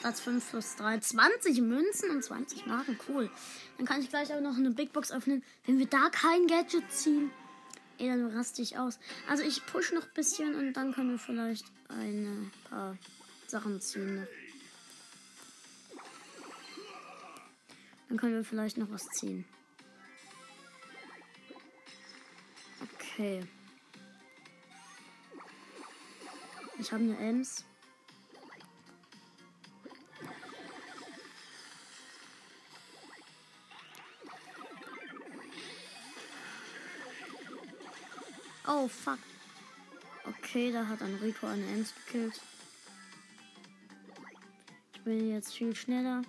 Platz 0.00 0.20
5 0.20 0.50
plus 0.50 0.76
3. 0.76 0.98
20 0.98 1.62
Münzen 1.62 2.10
und 2.10 2.22
20 2.22 2.66
Marken. 2.66 2.98
Cool. 3.08 3.30
Dann 3.78 3.86
kann 3.86 4.02
ich 4.02 4.10
gleich 4.10 4.30
auch 4.34 4.42
noch 4.42 4.58
eine 4.58 4.72
Big 4.72 4.92
Box 4.92 5.10
öffnen. 5.10 5.42
Wenn 5.64 5.78
wir 5.78 5.86
da 5.86 6.10
kein 6.10 6.46
Gadget 6.46 6.92
ziehen, 6.92 7.30
ey, 7.96 8.08
dann 8.08 8.26
raste 8.36 8.60
ich 8.60 8.76
aus. 8.76 8.98
Also 9.26 9.42
ich 9.42 9.64
push 9.64 9.92
noch 9.92 10.04
ein 10.04 10.14
bisschen 10.14 10.54
und 10.54 10.74
dann 10.74 10.92
können 10.92 11.12
wir 11.12 11.18
vielleicht 11.18 11.64
ein 11.88 12.50
paar 12.68 12.96
Sachen 13.46 13.80
ziehen. 13.80 14.16
noch. 14.16 14.28
Dann 18.08 18.18
können 18.18 18.34
wir 18.34 18.44
vielleicht 18.44 18.78
noch 18.78 18.90
was 18.90 19.04
ziehen. 19.18 19.44
Okay. 22.82 23.42
Ich 26.78 26.92
habe 26.92 27.02
eine 27.02 27.18
Ems. 27.18 27.64
Oh, 38.68 38.88
fuck. 38.88 39.18
Da 40.56 40.88
hat 40.88 41.02
ein 41.02 41.14
Rico 41.16 41.46
eine 41.46 41.66
Ems 41.66 41.94
gekillt. 41.94 42.40
Ich 44.94 45.00
bin 45.02 45.28
jetzt 45.30 45.54
viel 45.54 45.76
schneller. 45.76 46.22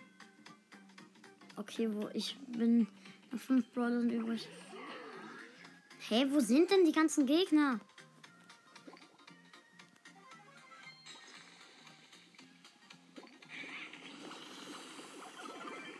Okay, 1.55 1.87
wo 1.93 2.09
ich 2.13 2.35
bin. 2.47 2.89
Noch 3.31 3.39
fünf 3.39 3.65
Brawler 3.71 4.01
sind 4.01 4.11
übrig. 4.11 4.49
Hey, 6.09 6.29
wo 6.29 6.41
sind 6.41 6.69
denn 6.69 6.83
die 6.83 6.91
ganzen 6.91 7.25
Gegner? 7.25 7.79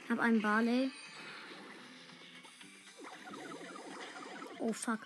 Hab 0.09 0.19
einen 0.19 0.41
Barley. 0.41 0.91
Oh 4.59 4.73
fuck. 4.73 4.99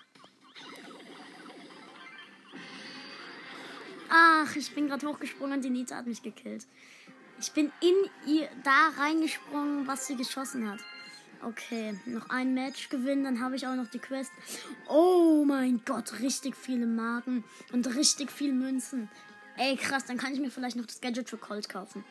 Ach, 4.52 4.56
ich 4.56 4.74
bin 4.74 4.88
gerade 4.88 5.06
hochgesprungen 5.06 5.56
und 5.56 5.64
die 5.64 5.70
Nita 5.70 5.96
hat 5.96 6.06
mich 6.06 6.22
gekillt. 6.22 6.66
Ich 7.40 7.52
bin 7.52 7.72
in 7.80 8.30
ihr 8.30 8.48
da 8.62 8.90
reingesprungen, 8.98 9.86
was 9.86 10.06
sie 10.06 10.16
geschossen 10.16 10.70
hat. 10.70 10.78
Okay, 11.42 11.98
noch 12.04 12.28
ein 12.28 12.52
Match 12.52 12.90
gewinnen, 12.90 13.24
dann 13.24 13.40
habe 13.40 13.56
ich 13.56 13.66
auch 13.66 13.74
noch 13.74 13.88
die 13.88 13.98
Quest. 13.98 14.30
Oh 14.88 15.44
mein 15.46 15.80
Gott, 15.84 16.20
richtig 16.20 16.54
viele 16.54 16.86
Marken 16.86 17.44
und 17.72 17.86
richtig 17.96 18.30
viel 18.30 18.52
Münzen. 18.52 19.08
Ey, 19.56 19.76
krass, 19.76 20.04
dann 20.04 20.18
kann 20.18 20.34
ich 20.34 20.40
mir 20.40 20.50
vielleicht 20.50 20.76
noch 20.76 20.86
das 20.86 21.00
Gadget 21.00 21.30
für 21.30 21.38
Colt 21.38 21.68
kaufen. 21.68 22.04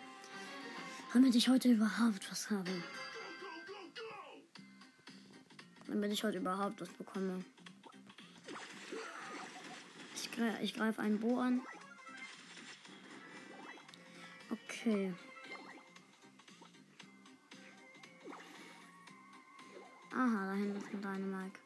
Damit 1.14 1.36
ich 1.36 1.48
heute 1.48 1.72
überhaupt 1.72 2.30
was 2.32 2.50
habe. 2.50 2.72
Damit 5.88 6.12
ich 6.12 6.24
heute 6.24 6.40
überhaupt 6.40 6.82
was 6.82 6.90
bekomme. 6.90 7.46
Ich, 10.16 10.32
gre 10.32 10.58
ich 10.62 10.74
greife 10.74 11.02
einen 11.02 11.20
Bo 11.20 11.40
an. 11.40 11.62
Okay. 14.52 15.14
Aha, 20.14 20.46
da 20.46 20.54
hinten 20.54 20.78
ist 20.78 20.94
ein 20.94 21.02
Dynamike. 21.02 21.60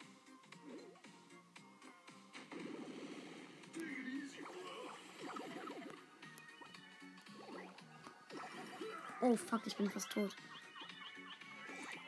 Oh 9.21 9.35
fuck, 9.35 9.61
ich 9.65 9.75
bin 9.75 9.89
fast 9.89 10.11
tot. 10.11 10.35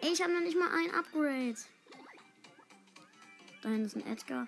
Ich 0.02 0.22
habe 0.22 0.34
noch 0.34 0.42
nicht 0.42 0.58
mal 0.58 0.70
ein 0.70 0.94
Upgrade. 0.94 1.58
Da 3.64 3.70
hinten 3.70 3.86
ist 3.86 3.96
ein 3.96 4.06
Edgar. 4.06 4.48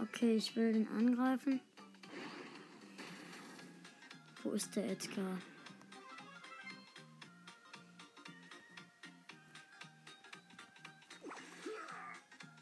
Okay, 0.00 0.34
ich 0.34 0.56
will 0.56 0.72
den 0.72 0.88
angreifen. 0.88 1.60
Wo 4.42 4.50
ist 4.50 4.74
der 4.74 4.90
Edgar? 4.90 5.38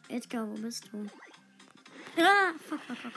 Edgar, 0.08 0.49
wo 0.49 0.54
bist 0.54 0.90
du? 0.92 1.06
Ah, 2.18 2.52
fuck, 2.68 2.80
fuck, 2.80 2.96
fuck. 2.96 3.12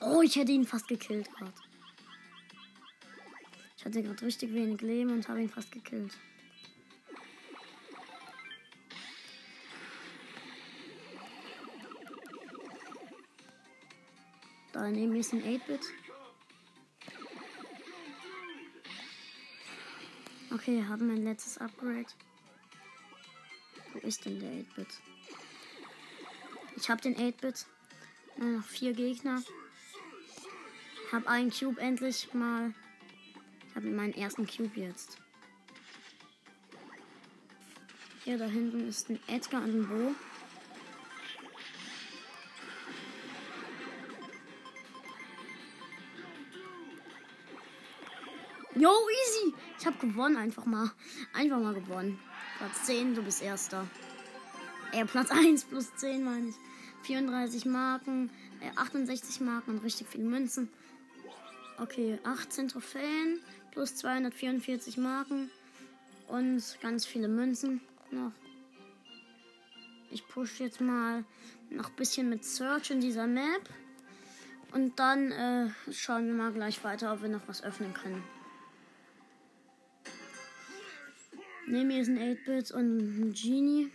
Oh, 0.00 0.22
ich 0.22 0.36
hätte 0.36 0.52
ihn 0.52 0.66
fast 0.66 0.86
gekillt 0.86 1.28
gerade. 1.34 1.52
Ich 3.76 3.84
hatte 3.84 4.02
gerade 4.02 4.24
richtig 4.24 4.52
wenig 4.52 4.80
Leben 4.82 5.12
und 5.12 5.28
habe 5.28 5.42
ihn 5.42 5.48
fast 5.48 5.72
gekillt. 5.72 6.16
Da 14.78 14.88
neben 14.88 15.12
mir 15.12 15.18
ist 15.18 15.32
ein 15.32 15.42
8-Bit. 15.42 15.80
Okay, 20.52 20.84
haben 20.84 21.08
mein 21.08 21.24
letztes 21.24 21.58
Upgrade. 21.58 22.06
Wo 23.92 23.98
ist 24.06 24.24
denn 24.24 24.38
der 24.38 24.52
8-Bit? 24.52 24.86
Ich 26.76 26.88
habe 26.88 27.00
den 27.00 27.16
8-Bit. 27.16 27.66
Nur 28.36 28.58
noch 28.58 28.64
vier 28.64 28.92
Gegner. 28.92 29.42
Hab 31.10 31.26
einen 31.26 31.50
Cube 31.50 31.80
endlich 31.80 32.32
mal. 32.32 32.72
Ich 33.68 33.74
habe 33.74 33.88
meinen 33.88 34.14
ersten 34.14 34.46
Cube 34.46 34.78
jetzt. 34.78 35.18
Hier 38.22 38.38
da 38.38 38.46
hinten 38.46 38.86
ist 38.86 39.10
ein 39.10 39.18
Edgar 39.26 39.64
und 39.64 39.74
ein 39.74 39.88
Bo. 39.88 40.14
Yo, 48.78 48.90
easy. 48.90 49.54
Ich 49.76 49.86
habe 49.86 49.98
gewonnen, 49.98 50.36
einfach 50.36 50.64
mal. 50.64 50.92
Einfach 51.32 51.58
mal 51.58 51.74
gewonnen. 51.74 52.16
Platz 52.58 52.84
10, 52.84 53.16
du 53.16 53.22
bist 53.22 53.42
Erster. 53.42 53.84
Äh, 54.92 55.04
Platz 55.04 55.32
1 55.32 55.64
plus 55.64 55.96
10 55.96 56.22
meine 56.22 56.50
ich. 56.50 56.54
34 57.02 57.64
Marken, 57.64 58.30
äh, 58.60 58.70
68 58.76 59.40
Marken 59.40 59.72
und 59.72 59.78
richtig 59.78 60.06
viele 60.06 60.24
Münzen. 60.24 60.68
Okay, 61.78 62.20
18 62.22 62.68
Trophäen 62.68 63.40
plus 63.72 63.96
244 63.96 64.96
Marken 64.96 65.50
und 66.28 66.62
ganz 66.80 67.04
viele 67.04 67.26
Münzen 67.26 67.80
noch. 68.12 68.32
Ich 70.12 70.24
push 70.28 70.60
jetzt 70.60 70.80
mal 70.80 71.24
noch 71.70 71.90
ein 71.90 71.96
bisschen 71.96 72.28
mit 72.28 72.44
Search 72.44 72.92
in 72.92 73.00
dieser 73.00 73.26
Map. 73.26 73.68
Und 74.70 75.00
dann 75.00 75.32
äh, 75.32 75.68
schauen 75.90 76.28
wir 76.28 76.34
mal 76.34 76.52
gleich 76.52 76.84
weiter, 76.84 77.12
ob 77.12 77.22
wir 77.22 77.28
noch 77.28 77.48
was 77.48 77.64
öffnen 77.64 77.92
können. 77.92 78.22
Neben 81.70 81.88
mir 81.88 82.00
ist 82.00 82.08
ein 82.08 82.18
8-Bit 82.18 82.70
und 82.70 82.98
ein 82.98 83.34
Genie. 83.34 83.90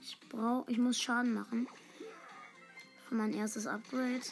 Ich 0.00 0.18
brauche, 0.30 0.70
ich 0.70 0.78
muss 0.78 0.98
Schaden 0.98 1.34
machen. 1.34 1.68
Für 3.06 3.16
mein 3.16 3.34
erstes 3.34 3.66
Upgrade. 3.66 4.22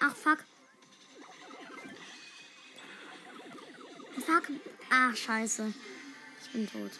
Ach, 0.00 0.16
fuck. 0.16 0.38
Fuck. 4.24 4.50
Ach, 4.88 5.14
scheiße. 5.14 5.74
Ich 6.42 6.52
bin 6.52 6.66
tot. 6.66 6.92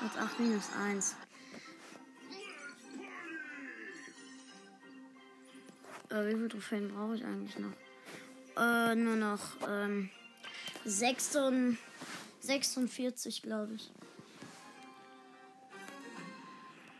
Platz 0.00 0.16
8 0.16 0.40
minus 0.40 0.70
1. 0.72 1.27
Äh, 6.10 6.26
wie 6.26 6.32
viele 6.32 6.48
Trophäen 6.48 6.88
brauche 6.88 7.16
ich 7.16 7.24
eigentlich 7.24 7.58
noch? 7.58 7.72
Äh, 8.56 8.94
nur 8.94 9.16
noch 9.16 9.40
ähm, 9.68 10.10
46, 10.84 11.78
46 12.40 13.42
glaube 13.42 13.74
ich. 13.74 13.90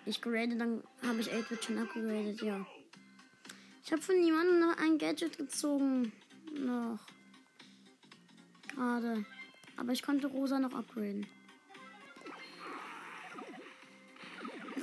Ich 0.04 0.22
grade, 0.22 0.56
dann 0.56 0.82
habe 1.06 1.20
ich 1.20 1.30
8-Bit 1.30 1.64
schon 1.64 1.78
abgegradet, 1.78 2.40
ja. 2.40 2.66
Ich 3.84 3.92
habe 3.92 4.02
von 4.02 4.20
niemandem 4.20 4.60
noch 4.60 4.76
ein 4.78 4.98
Gadget 4.98 5.36
gezogen. 5.36 6.12
Noch. 6.52 6.98
Gerade. 8.74 9.24
Aber 9.76 9.92
ich 9.92 10.02
konnte 10.02 10.26
Rosa 10.26 10.58
noch 10.58 10.74
upgraden. 10.74 11.26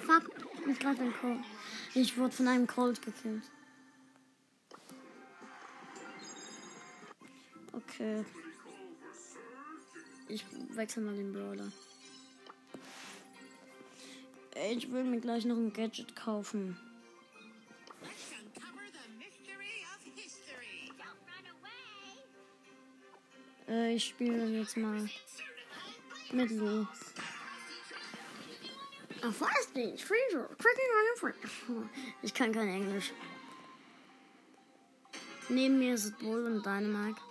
Fuck. 0.06 0.32
Ich 0.68 0.80
greife 0.80 1.04
ein 1.04 1.14
Cold. 1.22 1.40
Ich 1.94 2.18
wurde 2.18 2.36
von 2.36 2.48
einem 2.48 2.68
Cold 2.68 3.02
gekillt. 3.02 3.44
Okay. 7.76 8.24
Ich 10.28 10.46
wechsle 10.70 11.04
mal 11.04 11.16
den 11.16 11.34
Brawler. 11.34 11.72
Ich 14.72 14.90
will 14.92 15.04
mir 15.04 15.20
gleich 15.20 15.46
noch 15.46 15.58
ein 15.58 15.74
Gadget 15.74 16.16
kaufen. 16.16 16.78
Äh, 23.68 23.96
ich 23.96 24.06
spiele 24.06 24.46
jetzt 24.48 24.78
mal 24.78 25.10
mit 26.32 26.52
friend. 31.18 31.36
Ich 32.22 32.34
kann 32.34 32.52
kein 32.54 32.70
Englisch. 32.70 33.12
Neben 35.50 35.78
mir 35.78 35.96
ist 35.96 36.18
Bull 36.20 36.46
und 36.46 36.66
Dynamite. 36.66 37.22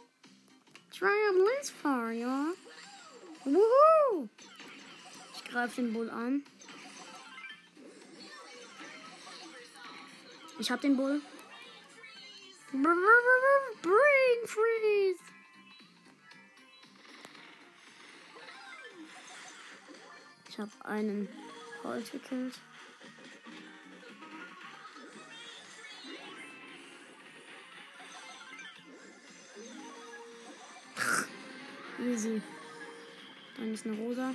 Try 0.97 1.09
a 1.29 1.33
blitz 1.33 1.71
far, 1.71 2.13
ja. 2.13 2.55
Woohoo! 3.45 4.29
Ich 5.35 5.45
greife 5.45 5.83
den 5.83 5.93
Bull 5.93 6.09
an. 6.09 6.45
Ich 10.61 10.71
hab 10.71 10.81
den 10.81 10.97
Bull. 10.97 11.21
Brain 13.83 14.47
freeze! 14.47 15.21
Ich 20.49 20.59
habe 20.61 20.71
einen 20.85 21.29
Colt 21.83 22.13
gekillt. 22.13 22.55
Easy. 32.05 32.43
Dann 33.57 33.73
ist 33.73 33.87
eine 33.87 33.97
Rosa. 33.97 34.35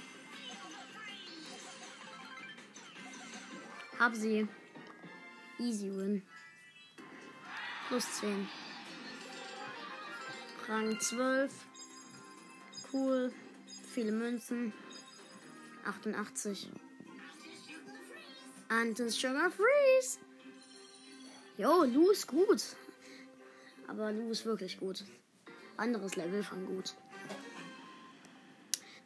Hab 3.99 4.15
sie. 4.15 4.47
Easy 5.59 5.91
win. 5.91 6.23
Plus 7.87 8.11
10. 8.21 8.47
Rang 10.67 10.99
12. 10.99 11.53
Cool. 12.91 13.31
Viele 13.93 14.13
Münzen. 14.13 14.73
88. 15.85 16.69
Antes 18.69 19.19
Sugar 19.19 19.51
Freeze. 19.51 20.19
Jo, 21.57 21.83
Lu 21.83 22.09
ist 22.09 22.25
gut. 22.25 22.63
Aber 23.87 24.11
Lu 24.11 24.31
ist 24.31 24.45
wirklich 24.45 24.79
gut. 24.79 25.03
Anderes 25.77 26.15
Level 26.15 26.43
von 26.43 26.65
gut. 26.65 26.95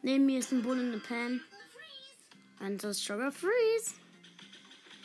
Neben 0.04 0.26
mir 0.26 0.38
ist 0.38 0.52
ein 0.52 0.62
Bull 0.62 0.78
und 0.78 0.92
eine 0.92 0.98
Pan. 0.98 1.40
Antes 2.60 3.02
Sugar 3.02 3.32
Freeze. 3.32 3.94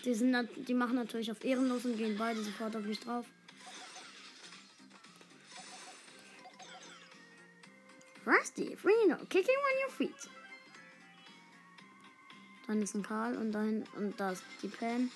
Die, 0.04 0.14
sind, 0.14 0.50
die 0.68 0.74
machen 0.74 0.96
natürlich 0.96 1.32
auf 1.32 1.42
ehrenlos 1.42 1.86
und 1.86 1.98
gehen 1.98 2.18
beide 2.18 2.44
sofort 2.44 2.76
auf 2.76 2.84
mich 2.84 3.00
drauf. 3.00 3.26
Rusty, 8.28 8.78
Reno, 8.84 9.16
kicking 9.30 9.56
on 9.56 9.86
your 9.86 9.92
feet. 9.96 10.30
Dann 12.68 12.82
ist 12.82 12.94
ein 12.94 13.02
Karl 13.02 13.38
und 13.38 13.54
dann 13.54 13.86
und 13.96 14.20
da 14.20 14.34
ist 14.34 14.44
die 14.62 14.68
Pam. 14.68 15.10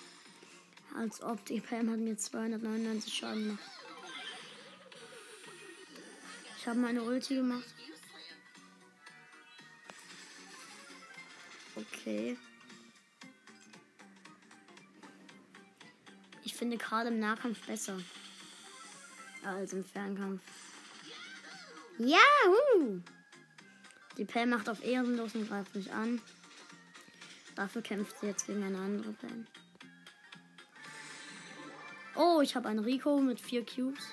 Als 0.95 1.21
ob 1.21 1.43
die 1.45 1.59
Pam 1.59 1.91
hat 1.91 1.99
mir 1.99 2.17
299 2.17 3.13
Schaden 3.13 3.43
gemacht. 3.43 3.69
Ich 6.57 6.67
habe 6.67 6.79
meine 6.79 7.03
Ulti 7.03 7.35
gemacht. 7.35 7.72
Okay. 11.75 12.37
Ich 16.43 16.53
finde 16.55 16.77
Karl 16.77 17.07
im 17.07 17.19
Nahkampf 17.19 17.65
besser 17.65 17.97
als 19.43 19.73
im 19.73 19.83
Fernkampf. 19.83 20.41
Yahoo! 21.97 23.01
Die 24.17 24.25
Pam 24.25 24.49
macht 24.49 24.69
auf 24.69 24.83
ehrenlos 24.83 25.35
und 25.35 25.47
greift 25.47 25.75
mich 25.75 25.91
an. 25.91 26.21
Dafür 27.55 27.81
kämpft 27.81 28.19
sie 28.19 28.27
jetzt 28.27 28.47
gegen 28.47 28.63
eine 28.63 28.79
andere 28.79 29.13
Pam. 29.13 29.47
Oh, 32.15 32.41
ich 32.41 32.55
habe 32.55 32.69
einen 32.69 32.79
Rico 32.79 33.19
mit 33.19 33.39
vier 33.39 33.65
Cubes. 33.65 34.03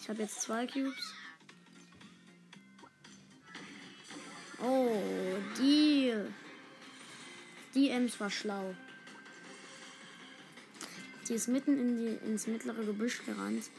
Ich 0.00 0.08
habe 0.08 0.22
jetzt 0.22 0.40
zwei 0.40 0.66
Cubes. 0.66 1.14
Oh, 4.60 4.96
die. 5.58 6.14
Die 7.74 7.90
Ems 7.90 8.18
war 8.18 8.30
schlau. 8.30 8.74
Die 11.28 11.34
ist 11.34 11.48
mitten 11.48 11.78
in 11.78 11.96
die, 11.96 12.26
ins 12.26 12.46
mittlere 12.46 12.84
Gebüsch 12.84 13.24
gerannt 13.24 13.70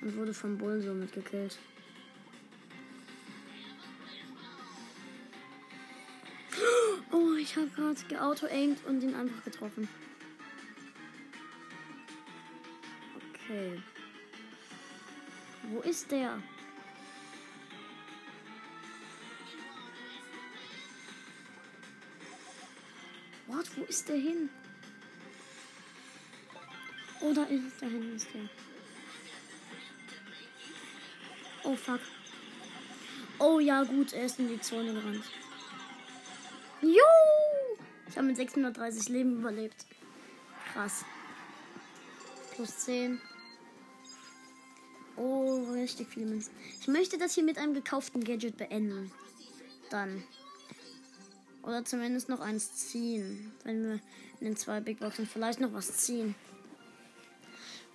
und 0.00 0.16
wurde 0.16 0.32
vom 0.34 0.56
Bull 0.56 0.80
somit 0.80 1.12
gekillt. 1.12 1.58
Oh, 7.12 7.34
ich 7.38 7.54
habe 7.56 7.68
gerade 7.68 8.00
geauto-aimed 8.08 8.84
und 8.86 9.02
ihn 9.02 9.14
einfach 9.14 9.44
getroffen. 9.44 9.88
Okay. 13.34 13.82
Wo 15.70 15.80
ist 15.80 16.10
der? 16.10 16.42
What? 23.54 23.66
Wo 23.76 23.84
ist 23.84 24.08
der 24.08 24.16
hin? 24.16 24.50
Da 27.20 27.42
ist 27.44 27.80
da 27.80 27.86
hinten 27.86 28.16
ist 28.16 28.28
der. 28.34 28.48
Oh 31.62 31.76
fuck. 31.76 32.00
Oh 33.38 33.60
ja, 33.60 33.82
gut, 33.84 34.12
er 34.12 34.26
ist 34.26 34.38
in 34.38 34.48
die 34.48 34.60
Zone 34.60 34.92
gerannt. 34.92 35.24
Jo! 36.82 37.78
Ich 38.08 38.16
habe 38.16 38.26
mit 38.26 38.36
630 38.36 39.08
Leben 39.08 39.38
überlebt. 39.38 39.86
Krass. 40.72 41.04
Plus 42.54 42.78
10. 42.78 43.20
Oh, 45.16 45.64
richtig 45.72 46.08
viele 46.08 46.26
Münzen. 46.26 46.52
Ich 46.80 46.88
möchte 46.88 47.18
das 47.18 47.34
hier 47.34 47.44
mit 47.44 47.58
einem 47.58 47.74
gekauften 47.74 48.22
Gadget 48.22 48.56
beenden. 48.56 49.10
Dann. 49.90 50.24
Oder 51.64 51.84
zumindest 51.84 52.28
noch 52.28 52.40
eins 52.40 52.74
ziehen. 52.74 53.52
Wenn 53.64 53.82
wir 53.82 54.00
in 54.40 54.46
den 54.46 54.56
zwei 54.56 54.80
Big 54.80 55.00
Boxen 55.00 55.26
vielleicht 55.26 55.60
noch 55.60 55.72
was 55.72 55.96
ziehen. 55.96 56.34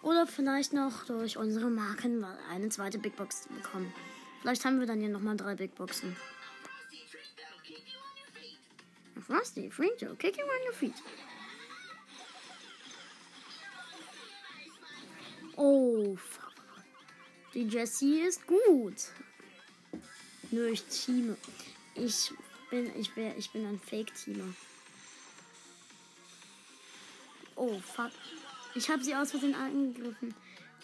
Oder 0.01 0.25
vielleicht 0.25 0.73
noch 0.73 1.05
durch 1.05 1.37
unsere 1.37 1.69
Marken 1.69 2.23
eine 2.49 2.69
zweite 2.69 2.97
Big 2.97 3.15
Box 3.15 3.47
bekommen. 3.47 3.93
Vielleicht 4.41 4.65
haben 4.65 4.79
wir 4.79 4.87
dann 4.87 4.99
hier 4.99 5.09
nochmal 5.09 5.35
drei 5.35 5.55
Big 5.55 5.75
Boxen. 5.75 6.15
Frosty, 9.27 9.69
Fringo, 9.69 10.15
kicking 10.15 10.45
on 10.45 10.67
your 10.67 10.73
feet. 10.73 10.95
Oh, 15.57 16.15
fuck. 16.15 16.53
Die 17.53 17.67
Jessie 17.67 18.21
ist 18.21 18.47
gut. 18.47 18.95
Nö, 20.49 20.69
ich 20.69 20.83
teame. 20.85 21.35
Ich 21.95 22.31
bin, 22.69 22.95
ich 22.99 23.15
wär, 23.15 23.37
ich 23.37 23.51
bin 23.51 23.65
ein 23.65 23.79
Fake-Teamer. 23.79 24.53
Oh, 27.55 27.79
fuck. 27.79 28.11
Ich 28.75 28.89
habe 28.89 29.03
sie 29.03 29.15
aus 29.15 29.31
Versehen 29.31 29.55
angegriffen. 29.55 30.33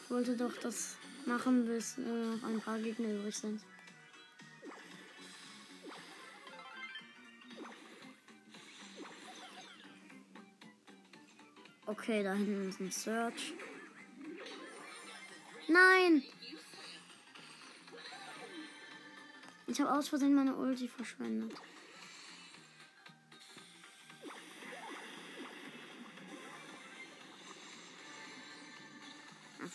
Ich 0.03 0.09
wollte 0.09 0.35
doch 0.35 0.55
das 0.57 0.97
machen, 1.25 1.65
bis 1.65 1.97
nur 1.97 2.35
noch 2.35 2.43
ein 2.43 2.59
paar 2.59 2.79
Gegner 2.79 3.09
übrig 3.09 3.35
sind. 3.35 3.61
Okay, 11.85 12.23
da 12.23 12.33
hinten 12.33 12.69
ist 12.69 12.79
ein 12.79 12.91
Search. 12.91 13.53
Nein! 15.67 16.23
Ich 19.67 19.81
habe 19.81 19.91
aus 19.91 20.09
Versehen 20.09 20.35
meine 20.35 20.55
Ulti 20.55 20.87
verschwendet. 20.87 21.53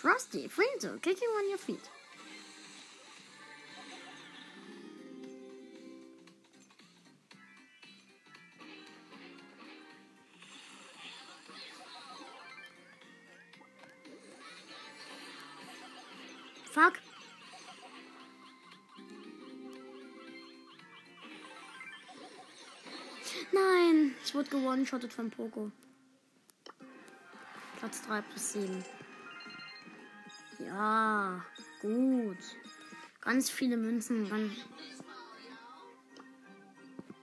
Frosty, 0.00 0.48
Frienzo, 0.48 0.98
kicking 1.02 1.28
on 1.28 1.50
your 1.50 1.58
feet. 1.58 1.90
Fuck. 16.70 16.98
Nein, 23.52 24.14
ich 24.24 24.34
wurde 24.34 24.48
gewone-shottet 24.48 25.12
von 25.12 25.28
Poco. 25.28 25.70
Platz 27.78 28.00
3 28.06 28.22
plus 28.22 28.52
7. 28.52 28.99
Ja, 30.70 31.44
gut. 31.82 32.38
Ganz 33.20 33.50
viele 33.50 33.76
Münzen. 33.76 34.28
Dann 34.28 34.56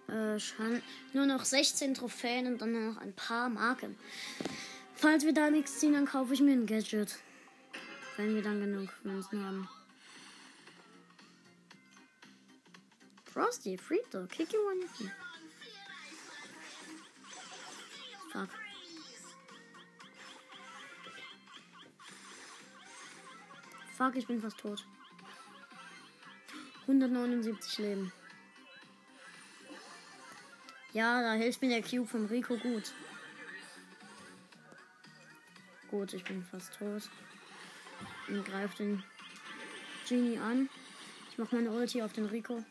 äh, 0.09 0.81
nur 1.13 1.25
noch 1.25 1.45
16 1.45 1.93
Trophäen 1.93 2.47
und 2.47 2.61
dann 2.61 2.73
nur 2.73 2.93
noch 2.93 2.97
ein 2.97 3.13
paar 3.13 3.49
Marken. 3.49 3.97
Falls 4.95 5.23
wir 5.23 5.33
da 5.33 5.49
nichts 5.49 5.79
ziehen, 5.79 5.93
dann 5.93 6.05
kaufe 6.05 6.33
ich 6.33 6.41
mir 6.41 6.51
ein 6.51 6.65
Gadget. 6.65 7.19
Wenn 8.17 8.35
wir 8.35 8.41
dann 8.41 8.59
genug 8.59 8.89
Münzen 9.03 9.45
haben. 9.45 9.69
Frosty, 13.23 13.77
Frito, 13.77 14.25
kick 14.27 14.51
you 14.51 14.59
on 14.59 14.79
your 14.81 14.89
feet. 14.89 15.11
Fuck. 18.33 18.66
Fuck, 23.97 24.15
ich 24.15 24.27
bin 24.27 24.39
fast 24.39 24.59
tot. 24.59 24.85
179 26.81 27.79
Leben. 27.79 28.13
Ja, 30.93 31.23
da 31.23 31.33
hilft 31.33 31.63
mir 31.63 31.69
der 31.69 31.81
Cube 31.81 32.07
vom 32.07 32.27
Rico 32.27 32.57
gut. 32.57 32.93
Gut, 35.89 36.13
ich 36.13 36.23
bin 36.23 36.43
fast 36.43 36.75
tot. 36.77 37.09
Und 38.27 38.45
greife 38.45 38.77
den 38.77 39.03
Genie 40.07 40.37
an. 40.37 40.69
Ich 41.31 41.39
mache 41.39 41.55
meine 41.55 41.71
Ulti 41.71 42.03
auf 42.03 42.13
den 42.13 42.25
Rico. 42.25 42.63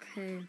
Okay. 0.00 0.46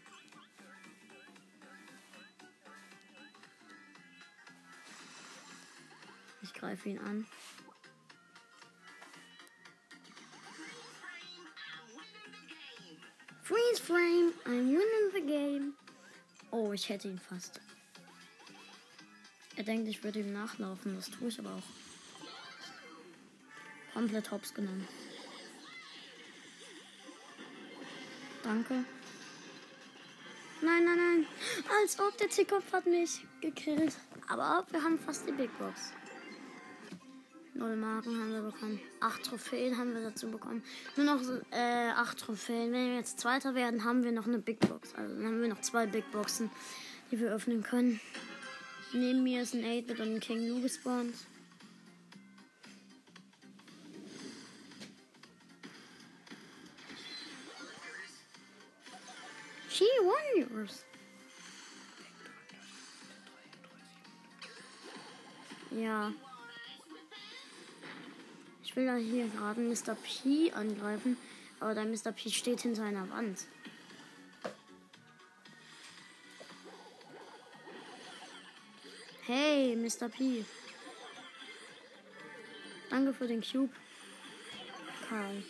Ich 6.40 6.54
greife 6.54 6.88
ihn 6.88 6.98
an. 7.00 7.26
Frame, 13.88 14.34
I'm 14.44 14.68
winning 14.68 15.12
the 15.14 15.22
game. 15.22 15.72
Oh, 16.50 16.74
ich 16.74 16.90
hätte 16.90 17.08
ihn 17.08 17.18
fast. 17.18 17.58
Er 19.56 19.64
denkt, 19.64 19.88
ich 19.88 20.04
würde 20.04 20.18
ihm 20.20 20.30
nachlaufen. 20.30 20.94
Das 20.94 21.08
tue 21.10 21.28
ich 21.28 21.38
aber 21.38 21.54
auch. 21.54 21.62
Komplett 23.94 24.30
hops 24.30 24.52
genommen. 24.52 24.86
Danke. 28.42 28.84
Nein, 30.60 30.84
nein, 30.84 30.96
nein. 30.98 31.26
Als 31.80 31.98
ob 31.98 32.14
der 32.18 32.28
Tickkopf 32.28 32.70
hat 32.70 32.84
mich 32.84 33.24
gekillt. 33.40 33.96
Aber 34.28 34.66
wir 34.70 34.82
haben 34.82 34.98
fast 34.98 35.26
die 35.26 35.32
Big 35.32 35.56
Box. 35.58 35.94
Null 37.58 37.74
Marken 37.74 38.16
haben 38.20 38.32
wir 38.32 38.42
bekommen. 38.42 38.80
Acht 39.00 39.24
Trophäen 39.24 39.76
haben 39.76 39.92
wir 39.92 40.00
dazu 40.00 40.30
bekommen. 40.30 40.62
Nur 40.96 41.06
noch 41.06 41.20
äh, 41.50 41.90
acht 41.90 42.20
Trophäen. 42.20 42.72
Wenn 42.72 42.90
wir 42.90 42.94
jetzt 42.94 43.18
Zweiter 43.18 43.56
werden, 43.56 43.82
haben 43.82 44.04
wir 44.04 44.12
noch 44.12 44.28
eine 44.28 44.38
Big 44.38 44.60
Box. 44.60 44.94
Also 44.94 45.12
dann 45.16 45.26
haben 45.26 45.42
wir 45.42 45.48
noch 45.48 45.60
zwei 45.60 45.86
Big 45.86 46.08
Boxen, 46.12 46.50
die 47.10 47.18
wir 47.18 47.32
öffnen 47.32 47.64
können. 47.64 47.98
Neben 48.92 49.24
mir 49.24 49.42
ist 49.42 49.54
ein 49.54 49.64
8-Bit 49.64 49.98
und 49.98 50.14
ein 50.14 50.20
King 50.20 50.48
Lou 50.48 50.60
gespawnt. 50.62 51.14
She 59.68 59.84
Warriors. 60.04 60.84
Ja. 65.72 66.12
Ich 68.68 68.76
will 68.76 68.84
da 68.84 68.96
hier 68.96 69.26
gerade 69.28 69.62
Mr. 69.62 69.94
P 69.94 70.52
angreifen, 70.52 71.16
aber 71.58 71.74
der 71.74 71.86
Mr. 71.86 72.12
P 72.12 72.28
steht 72.28 72.60
hinter 72.60 72.82
einer 72.82 73.08
Wand. 73.08 73.46
Hey, 79.22 79.74
Mr. 79.74 80.10
P. 80.10 80.44
Danke 82.90 83.14
für 83.14 83.26
den 83.26 83.40
Cube. 83.42 83.72
Karl. 85.08 85.42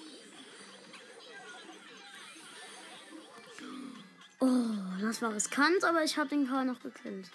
Oh, 4.39 5.01
das 5.01 5.21
war 5.23 5.35
riskant, 5.35 5.83
aber 5.83 6.05
ich 6.05 6.17
habe 6.17 6.29
den 6.29 6.47
Karl 6.47 6.67
noch 6.67 6.81
gekillt. 6.81 7.29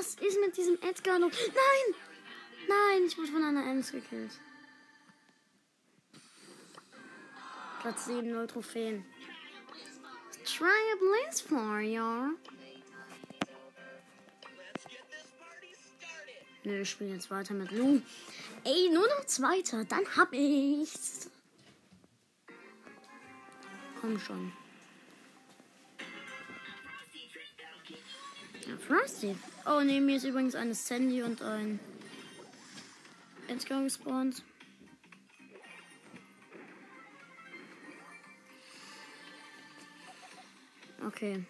Was 0.00 0.14
ist 0.14 0.40
mit 0.40 0.56
diesem 0.56 0.78
Edgar 0.80 1.18
los? 1.18 1.30
Nein! 1.36 1.94
Nein, 2.66 3.06
ich 3.06 3.18
wurde 3.18 3.32
von 3.32 3.44
einer 3.44 3.66
Ems 3.66 3.92
gekillt. 3.92 4.32
Platz 7.82 8.06
7, 8.06 8.32
0 8.32 8.46
Trophäen. 8.46 9.04
Try 10.46 10.64
a 10.66 10.96
bliss 10.96 11.42
for 11.42 11.80
you. 11.80 12.34
Nö, 16.64 16.80
ich 16.80 16.90
spiele 16.90 17.12
jetzt 17.12 17.30
weiter 17.30 17.52
mit 17.52 17.70
Lu. 17.70 18.00
Ey, 18.64 18.88
nur 18.88 19.06
noch 19.06 19.26
zweiter, 19.26 19.84
dann 19.84 20.06
hab 20.16 20.32
ich's. 20.32 21.28
Komm 24.00 24.18
schon. 24.18 24.50
Frosty. 28.90 29.36
Oh, 29.66 29.82
neben 29.84 30.06
mir 30.06 30.16
ist 30.16 30.24
übrigens 30.24 30.56
eine 30.56 30.74
Sandy 30.74 31.22
und 31.22 31.40
ein 31.42 31.78
Edgar 33.46 33.84
gespawnt. 33.84 34.42
Okay. 41.06 41.44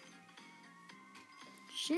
Shit. 1.75 1.97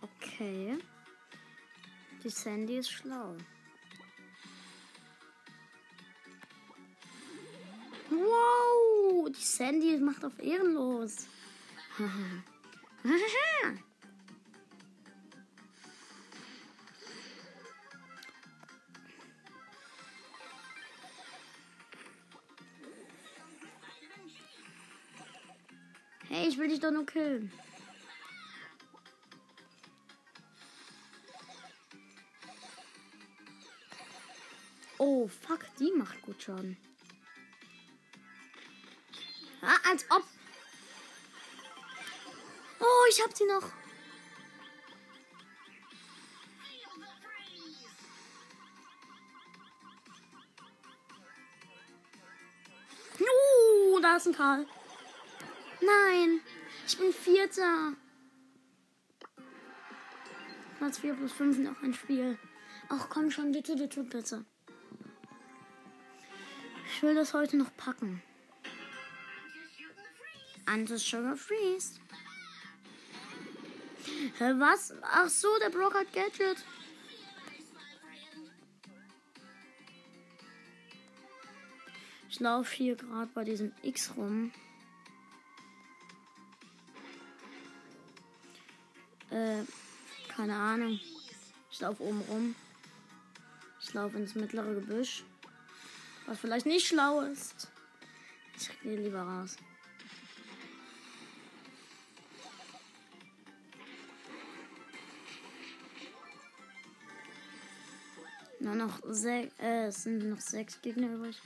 Okay. 0.00 0.78
Die 2.22 2.30
Sandy 2.30 2.78
ist 2.78 2.92
schlau. 2.92 3.36
Sandy 9.56 9.98
macht 9.98 10.24
auf 10.24 10.38
ehrenlos. 10.38 11.26
hey, 26.30 26.48
ich 26.48 26.56
will 26.56 26.68
dich 26.68 26.80
doch 26.80 26.90
nur 26.90 27.04
killen. 27.04 27.52
Oh, 34.96 35.28
fuck, 35.28 35.66
die 35.78 35.92
macht 35.94 36.22
gut 36.22 36.42
Schaden. 36.42 36.78
Als 39.92 40.06
ob. 40.10 40.24
Oh, 42.80 43.04
ich 43.10 43.22
hab 43.22 43.36
sie 43.36 43.44
noch. 43.44 43.70
Uh, 53.20 54.00
da 54.00 54.16
ist 54.16 54.26
ein 54.26 54.34
Karl. 54.34 54.66
Nein, 55.80 56.40
ich 56.86 56.98
bin 56.98 57.12
Vierter. 57.12 57.92
Platz 60.78 60.98
4 60.98 61.14
plus 61.14 61.32
5 61.32 61.58
noch 61.58 61.82
ein 61.82 61.92
Spiel. 61.92 62.38
Ach 62.88 63.08
komm 63.10 63.30
schon, 63.30 63.52
bitte, 63.52 63.76
bitte, 63.76 64.02
bitte. 64.02 64.44
Ich 66.86 67.02
will 67.02 67.14
das 67.14 67.34
heute 67.34 67.56
noch 67.56 67.76
packen. 67.76 68.22
Antes 70.66 71.04
Sugar 71.04 71.36
Freeze. 71.36 72.00
Hä, 74.38 74.54
was? 74.58 74.92
Ach 75.02 75.28
so, 75.28 75.48
der 75.60 75.70
Brock 75.70 75.94
hat 75.94 76.12
Gadget. 76.12 76.64
Ich 82.30 82.40
laufe 82.40 82.74
hier 82.74 82.96
gerade 82.96 83.30
bei 83.34 83.44
diesem 83.44 83.72
X 83.82 84.12
rum. 84.16 84.52
Äh, 89.30 89.64
keine 90.28 90.56
Ahnung. 90.56 90.98
Ich 91.70 91.80
laufe 91.80 92.02
oben 92.02 92.20
rum. 92.22 92.54
Ich 93.80 93.92
laufe 93.92 94.16
ins 94.16 94.34
mittlere 94.34 94.74
Gebüsch. 94.74 95.24
Was 96.26 96.38
vielleicht 96.38 96.66
nicht 96.66 96.86
schlau 96.86 97.20
ist. 97.20 97.68
Ich 98.56 98.80
gehe 98.80 98.96
lieber 98.96 99.22
raus. 99.22 99.56
Nur 108.62 108.76
noch 108.76 109.00
sechs, 109.08 109.52
äh, 109.58 109.86
es 109.86 110.04
sind 110.04 110.30
noch 110.30 110.38
sechs 110.38 110.80
Gegner 110.80 111.12
übrig. 111.12 111.36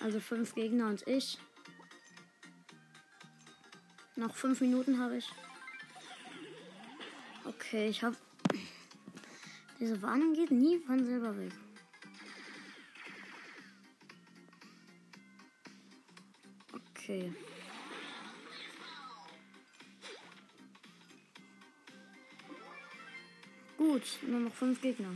Also 0.00 0.18
fünf 0.18 0.56
Gegner 0.56 0.88
und 0.88 1.06
ich. 1.06 1.38
Noch 4.16 4.34
fünf 4.34 4.60
Minuten 4.60 4.98
habe 4.98 5.18
ich. 5.18 5.28
Okay, 7.44 7.88
ich 7.90 8.02
habe. 8.02 8.16
Diese 9.78 10.02
Warnung 10.02 10.34
geht 10.34 10.50
nie 10.50 10.80
von 10.80 11.04
selber 11.06 11.38
weg. 11.38 11.52
Okay. 16.72 17.32
Gut, 23.86 24.18
nur 24.22 24.40
noch 24.40 24.54
fünf 24.54 24.80
Gegner. 24.80 25.14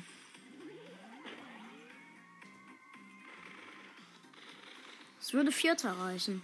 Es 5.18 5.32
würde 5.32 5.50
Vierter 5.50 5.92
reichen. 5.92 6.42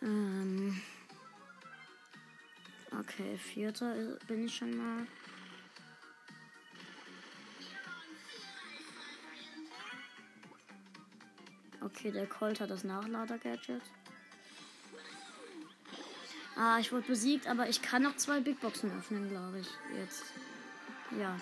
Ähm. 0.00 0.80
Okay, 3.00 3.36
Vierter 3.36 4.16
bin 4.28 4.46
ich 4.46 4.54
schon 4.54 4.76
mal. 4.76 5.06
Okay, 11.80 12.12
der 12.12 12.28
Colt 12.28 12.60
hat 12.60 12.70
das 12.70 12.84
Nachlader-Gadget. 12.84 13.82
Ah, 16.58 16.78
ich 16.80 16.90
wurde 16.90 17.06
besiegt, 17.06 17.46
aber 17.46 17.68
ich 17.68 17.82
kann 17.82 18.02
noch 18.02 18.16
zwei 18.16 18.40
Big 18.40 18.60
Boxen 18.60 18.90
öffnen, 18.98 19.28
glaube 19.28 19.60
ich. 19.60 19.68
Jetzt. 19.96 20.24
Ja. 21.16 21.36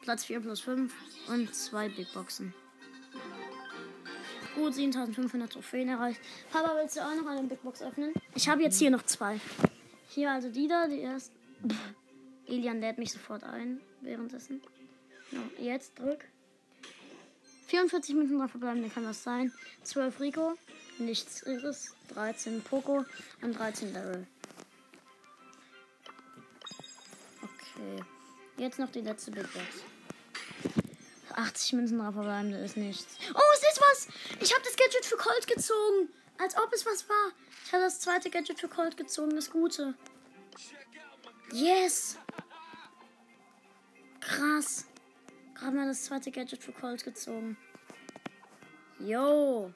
Platz 0.00 0.24
4 0.24 0.40
plus 0.40 0.60
5 0.60 0.92
und 1.28 1.54
zwei 1.54 1.90
Big 1.90 2.10
Boxen. 2.14 2.54
Gut, 4.54 4.74
7500 4.74 5.52
Trophäen 5.52 5.90
erreicht. 5.90 6.18
Papa, 6.50 6.74
willst 6.76 6.96
du 6.96 7.00
auch 7.00 7.14
noch 7.14 7.26
eine 7.26 7.42
Big 7.42 7.62
Box 7.62 7.82
öffnen? 7.82 8.14
Ich 8.34 8.48
habe 8.48 8.62
jetzt 8.62 8.78
hier 8.78 8.90
noch 8.90 9.02
zwei. 9.02 9.38
Hier 10.08 10.30
also 10.30 10.48
die 10.48 10.66
da, 10.66 10.88
die 10.88 11.00
erst. 11.00 11.32
Pff, 11.68 11.76
Elian 12.46 12.80
lädt 12.80 12.96
mich 12.96 13.12
sofort 13.12 13.44
ein 13.44 13.82
währenddessen. 14.00 14.62
Ja, 15.32 15.40
jetzt 15.62 15.98
drück. 15.98 16.24
44 17.66 18.14
Minuten 18.14 18.38
drauf 18.38 18.52
verbleiben, 18.52 18.90
kann 18.90 19.04
das 19.04 19.22
sein. 19.22 19.52
12 19.82 20.20
Rico, 20.20 20.54
nichts 20.98 21.42
Iris, 21.42 21.94
13 22.14 22.62
Poco 22.62 23.04
und 23.42 23.58
13 23.58 23.92
Daryl. 23.92 24.26
Okay. 27.76 28.02
Jetzt 28.56 28.78
noch 28.78 28.90
die 28.90 29.02
letzte 29.02 29.30
Big 29.30 29.46
Box. 29.52 29.66
80 31.34 31.72
Münzen 31.74 31.98
drauf 31.98 32.14
verbleiben, 32.14 32.50
das 32.50 32.62
ist 32.62 32.76
nichts. 32.78 33.18
Oh, 33.34 33.40
es 33.54 33.60
ist 33.60 33.80
was! 33.80 34.08
Ich 34.40 34.52
habe 34.54 34.64
das 34.64 34.76
Gadget 34.76 35.04
für 35.04 35.16
Colt 35.16 35.46
gezogen. 35.46 36.08
Als 36.38 36.56
ob 36.56 36.72
es 36.72 36.86
was 36.86 37.08
war. 37.08 37.32
Ich 37.64 37.72
habe 37.72 37.82
das 37.84 38.00
zweite 38.00 38.30
Gadget 38.30 38.58
für 38.58 38.68
Colt 38.68 38.96
gezogen, 38.96 39.36
das 39.36 39.50
gute. 39.50 39.94
Yes! 41.52 42.18
Krass. 44.20 44.86
Gerade 45.54 45.76
mal 45.76 45.86
das 45.86 46.04
zweite 46.04 46.30
Gadget 46.30 46.62
für 46.62 46.72
Colt 46.72 47.04
gezogen. 47.04 47.56
Yo. 48.98 49.72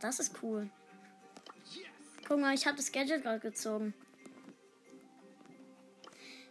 Das 0.00 0.20
ist 0.20 0.34
cool. 0.42 0.70
Guck 2.26 2.40
mal, 2.40 2.54
ich 2.54 2.66
habe 2.66 2.76
das 2.76 2.92
Gadget 2.92 3.22
gerade 3.22 3.40
gezogen. 3.40 3.92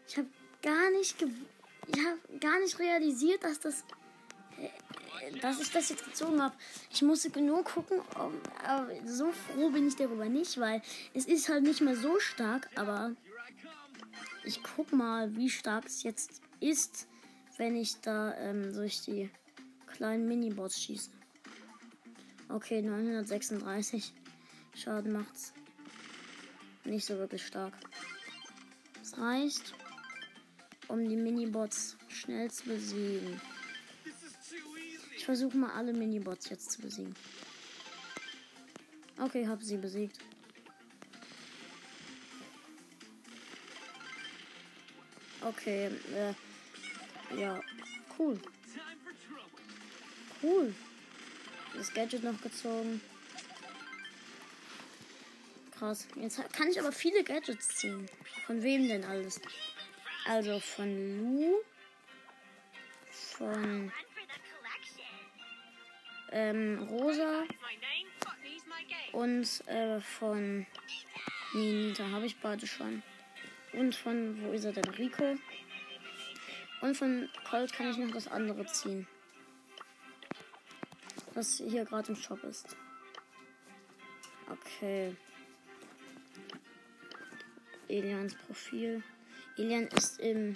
Ich 0.10 0.18
habe 0.18 0.28
gar 0.64 0.90
nicht 0.92 1.22
ich 1.22 2.06
habe 2.06 2.40
gar 2.40 2.60
nicht 2.60 2.80
realisiert, 2.80 3.44
dass 3.44 3.60
das 3.60 3.84
äh, 4.58 5.40
dass 5.40 5.62
ich 5.62 5.72
das 5.72 5.90
jetzt 5.90 6.04
gezogen 6.04 6.42
habe. 6.42 6.56
Ich 6.90 7.04
musste 7.04 7.30
nur 7.40 7.64
gucken, 7.64 8.02
aber 8.16 8.90
so 9.06 9.32
froh 9.32 9.70
bin 9.70 9.88
ich 9.88 9.96
darüber 9.96 10.26
nicht, 10.26 10.60
weil 10.60 10.82
es 11.14 11.26
ist 11.26 11.48
halt 11.48 11.64
nicht 11.64 11.82
mehr 11.82 11.96
so 11.96 12.20
stark, 12.20 12.70
aber 12.76 13.16
ich 14.44 14.64
guck 14.64 14.92
mal, 14.92 15.36
wie 15.36 15.50
stark 15.50 15.86
es 15.86 16.02
jetzt 16.02 16.42
ist, 16.60 17.08
wenn 17.58 17.76
ich 17.76 18.02
da 18.02 18.34
ähm, 18.38 18.74
durch 18.74 19.02
die 19.02 19.30
kleinen 19.86 20.28
Minibots 20.28 20.82
schieße. 20.82 21.12
Okay, 22.50 22.82
936 22.82 24.12
Schaden 24.74 25.12
macht's. 25.12 25.54
Nicht 26.84 27.06
so 27.06 27.16
wirklich 27.18 27.46
stark. 27.46 27.74
Es 29.02 29.18
reicht, 29.18 29.74
um 30.90 31.08
die 31.08 31.16
Minibots 31.16 31.96
schnell 32.10 32.52
zu 32.52 32.66
besiegen. 32.66 33.40
Ich 35.16 35.24
versuche 35.24 35.56
mal 35.56 35.72
alle 35.72 35.94
Minibots 35.94 36.50
jetzt 36.50 36.72
zu 36.72 36.82
besiegen. 36.82 37.16
Okay, 39.20 39.48
habe 39.48 39.64
sie 39.64 39.78
besiegt. 39.78 40.18
Okay, 45.42 45.90
äh, 46.14 47.40
ja, 47.40 47.62
cool. 48.18 48.40
Cool. 50.42 50.74
das 51.76 51.94
Gadget 51.94 52.24
noch 52.24 52.42
gezogen. 52.42 53.02
Krass. 55.78 56.08
Jetzt 56.16 56.42
kann 56.54 56.70
ich 56.70 56.80
aber 56.80 56.92
viele 56.92 57.24
Gadgets 57.24 57.78
ziehen. 57.78 58.10
Von 58.48 58.64
wem 58.64 58.88
denn 58.88 59.04
alles? 59.06 59.40
Also 60.30 60.60
von 60.60 61.18
Lu. 61.18 61.56
Von 63.10 63.92
ähm, 66.32 66.88
Rosa. 66.88 67.46
Und 69.12 69.68
äh, 69.68 70.00
von 70.00 70.68
Ninita 71.56 72.12
habe 72.12 72.28
ich 72.28 72.40
beide 72.40 72.68
schon. 72.68 73.02
Und 73.74 73.96
von, 73.96 74.40
wo 74.44 74.52
ist 74.52 74.66
er 74.66 74.74
denn? 74.74 74.88
Rico. 74.90 75.36
Und 76.82 76.96
von 76.96 77.28
Colt 77.50 77.74
kann 77.74 77.90
ich 77.90 77.98
noch 77.98 78.12
das 78.12 78.28
andere 78.28 78.68
ziehen. 78.68 79.08
Was 81.34 81.58
hier 81.58 81.86
gerade 81.86 82.10
im 82.10 82.16
Shop 82.16 82.44
ist. 82.44 82.78
Okay. 84.48 85.16
Elians 87.88 88.36
Profil. 88.36 89.02
Elian 89.60 89.88
ist 89.88 90.22
im 90.22 90.56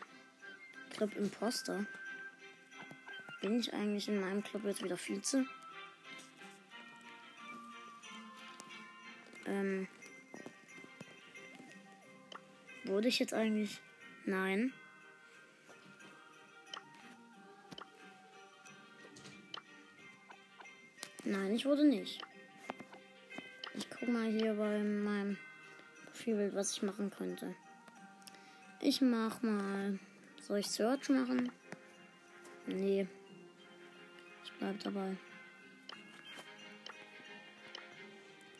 Club 0.92 1.14
Imposter. 1.18 1.86
Bin 3.42 3.60
ich 3.60 3.74
eigentlich 3.74 4.08
in 4.08 4.22
meinem 4.22 4.42
Club 4.42 4.64
jetzt 4.64 4.82
wieder 4.82 4.96
Vize? 4.96 5.46
Ähm. 9.46 9.90
Wurde 12.86 13.10
ich 13.10 13.20
jetzt 13.20 13.34
eigentlich? 13.34 13.82
Nein. 14.24 14.72
Nein, 21.26 21.54
ich 21.54 21.66
wurde 21.66 21.84
nicht. 21.84 22.22
Ich 23.74 23.90
guck 23.90 24.08
mal 24.08 24.32
hier 24.32 24.54
bei 24.54 24.80
meinem 24.80 25.38
Profilbild, 26.06 26.56
was 26.56 26.72
ich 26.72 26.84
machen 26.84 27.10
könnte. 27.10 27.54
Ich 28.86 29.00
mach 29.00 29.42
mal. 29.42 29.98
Soll 30.42 30.60
ich 30.60 30.68
Search 30.68 31.08
machen? 31.08 31.50
Nee. 32.68 33.08
Ich 34.44 34.52
bleib 34.60 34.78
dabei. 34.82 35.16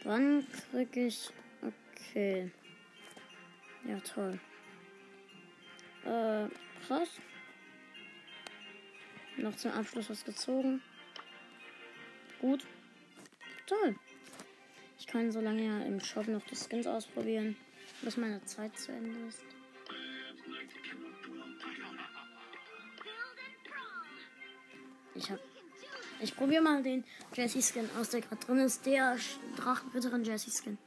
Wann 0.06 0.48
krieg 0.72 0.96
ich. 0.96 1.30
Okay. 1.62 2.50
Ja, 3.86 4.00
toll. 4.00 4.40
Äh, 6.06 6.48
krass. 6.88 7.20
Noch 9.36 9.58
zum 9.58 9.72
Abschluss 9.72 10.10
was 10.10 10.24
gezogen. 10.24 10.82
Gut. 12.40 12.66
Toll. 13.66 13.98
Ich 14.98 15.06
kann 15.06 15.34
so 15.34 15.42
lange 15.42 15.66
ja 15.66 15.80
im 15.82 16.00
Shop 16.00 16.30
noch 16.30 16.46
die 16.46 16.56
Skins 16.56 16.88
ausprobieren, 16.88 17.58
bis 18.04 18.16
meine 18.16 18.42
Zeit 18.46 18.80
zu 18.80 18.94
Ende 18.94 19.20
ist. 19.28 19.53
Ich 25.16 25.30
hab. 25.30 25.40
Ich 26.20 26.36
probiere 26.36 26.62
mal 26.62 26.82
den 26.82 27.04
Jesse 27.34 27.62
Skin 27.62 27.90
aus, 28.00 28.10
der 28.10 28.22
gerade 28.22 28.46
drin 28.46 28.60
ist. 28.60 28.86
Der 28.86 29.18
Drachenritterin 29.58 30.24
Jesse 30.24 30.52
Skin. 30.52 30.78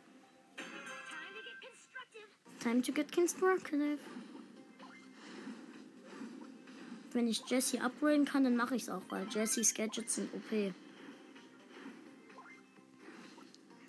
Time 2.61 2.83
to 2.83 2.93
get 2.93 3.13
constructive. 3.13 3.99
Wenn 7.13 7.29
ich 7.29 7.43
Jesse 7.49 7.81
upgraden 7.81 8.25
kann, 8.27 8.45
dann 8.45 8.57
mache 8.57 8.77
ich 8.77 8.83
es 8.83 8.89
auch, 8.91 9.03
weil 9.09 9.27
Jessys 9.31 9.73
Gadgets 9.73 10.17
sind 10.17 10.35
OP. 10.35 10.75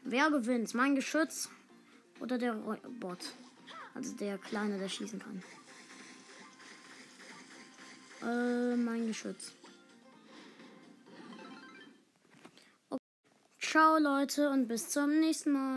Wer 0.04 0.32
gewinnt? 0.32 0.74
Mein 0.74 0.96
Geschütz 0.96 1.50
oder 2.22 2.38
der 2.38 2.54
Bot? 2.54 3.34
Also 3.94 4.16
der 4.16 4.38
Kleine, 4.38 4.78
der 4.78 4.88
schießen 4.88 5.20
kann. 5.20 5.44
Äh, 8.22 8.76
mein 8.78 9.08
Geschütz. 9.08 9.52
Ciao 13.78 14.00
Leute 14.00 14.50
und 14.50 14.68
bis 14.68 14.90
zum 14.90 15.20
nächsten 15.20 15.52
Mal. 15.52 15.68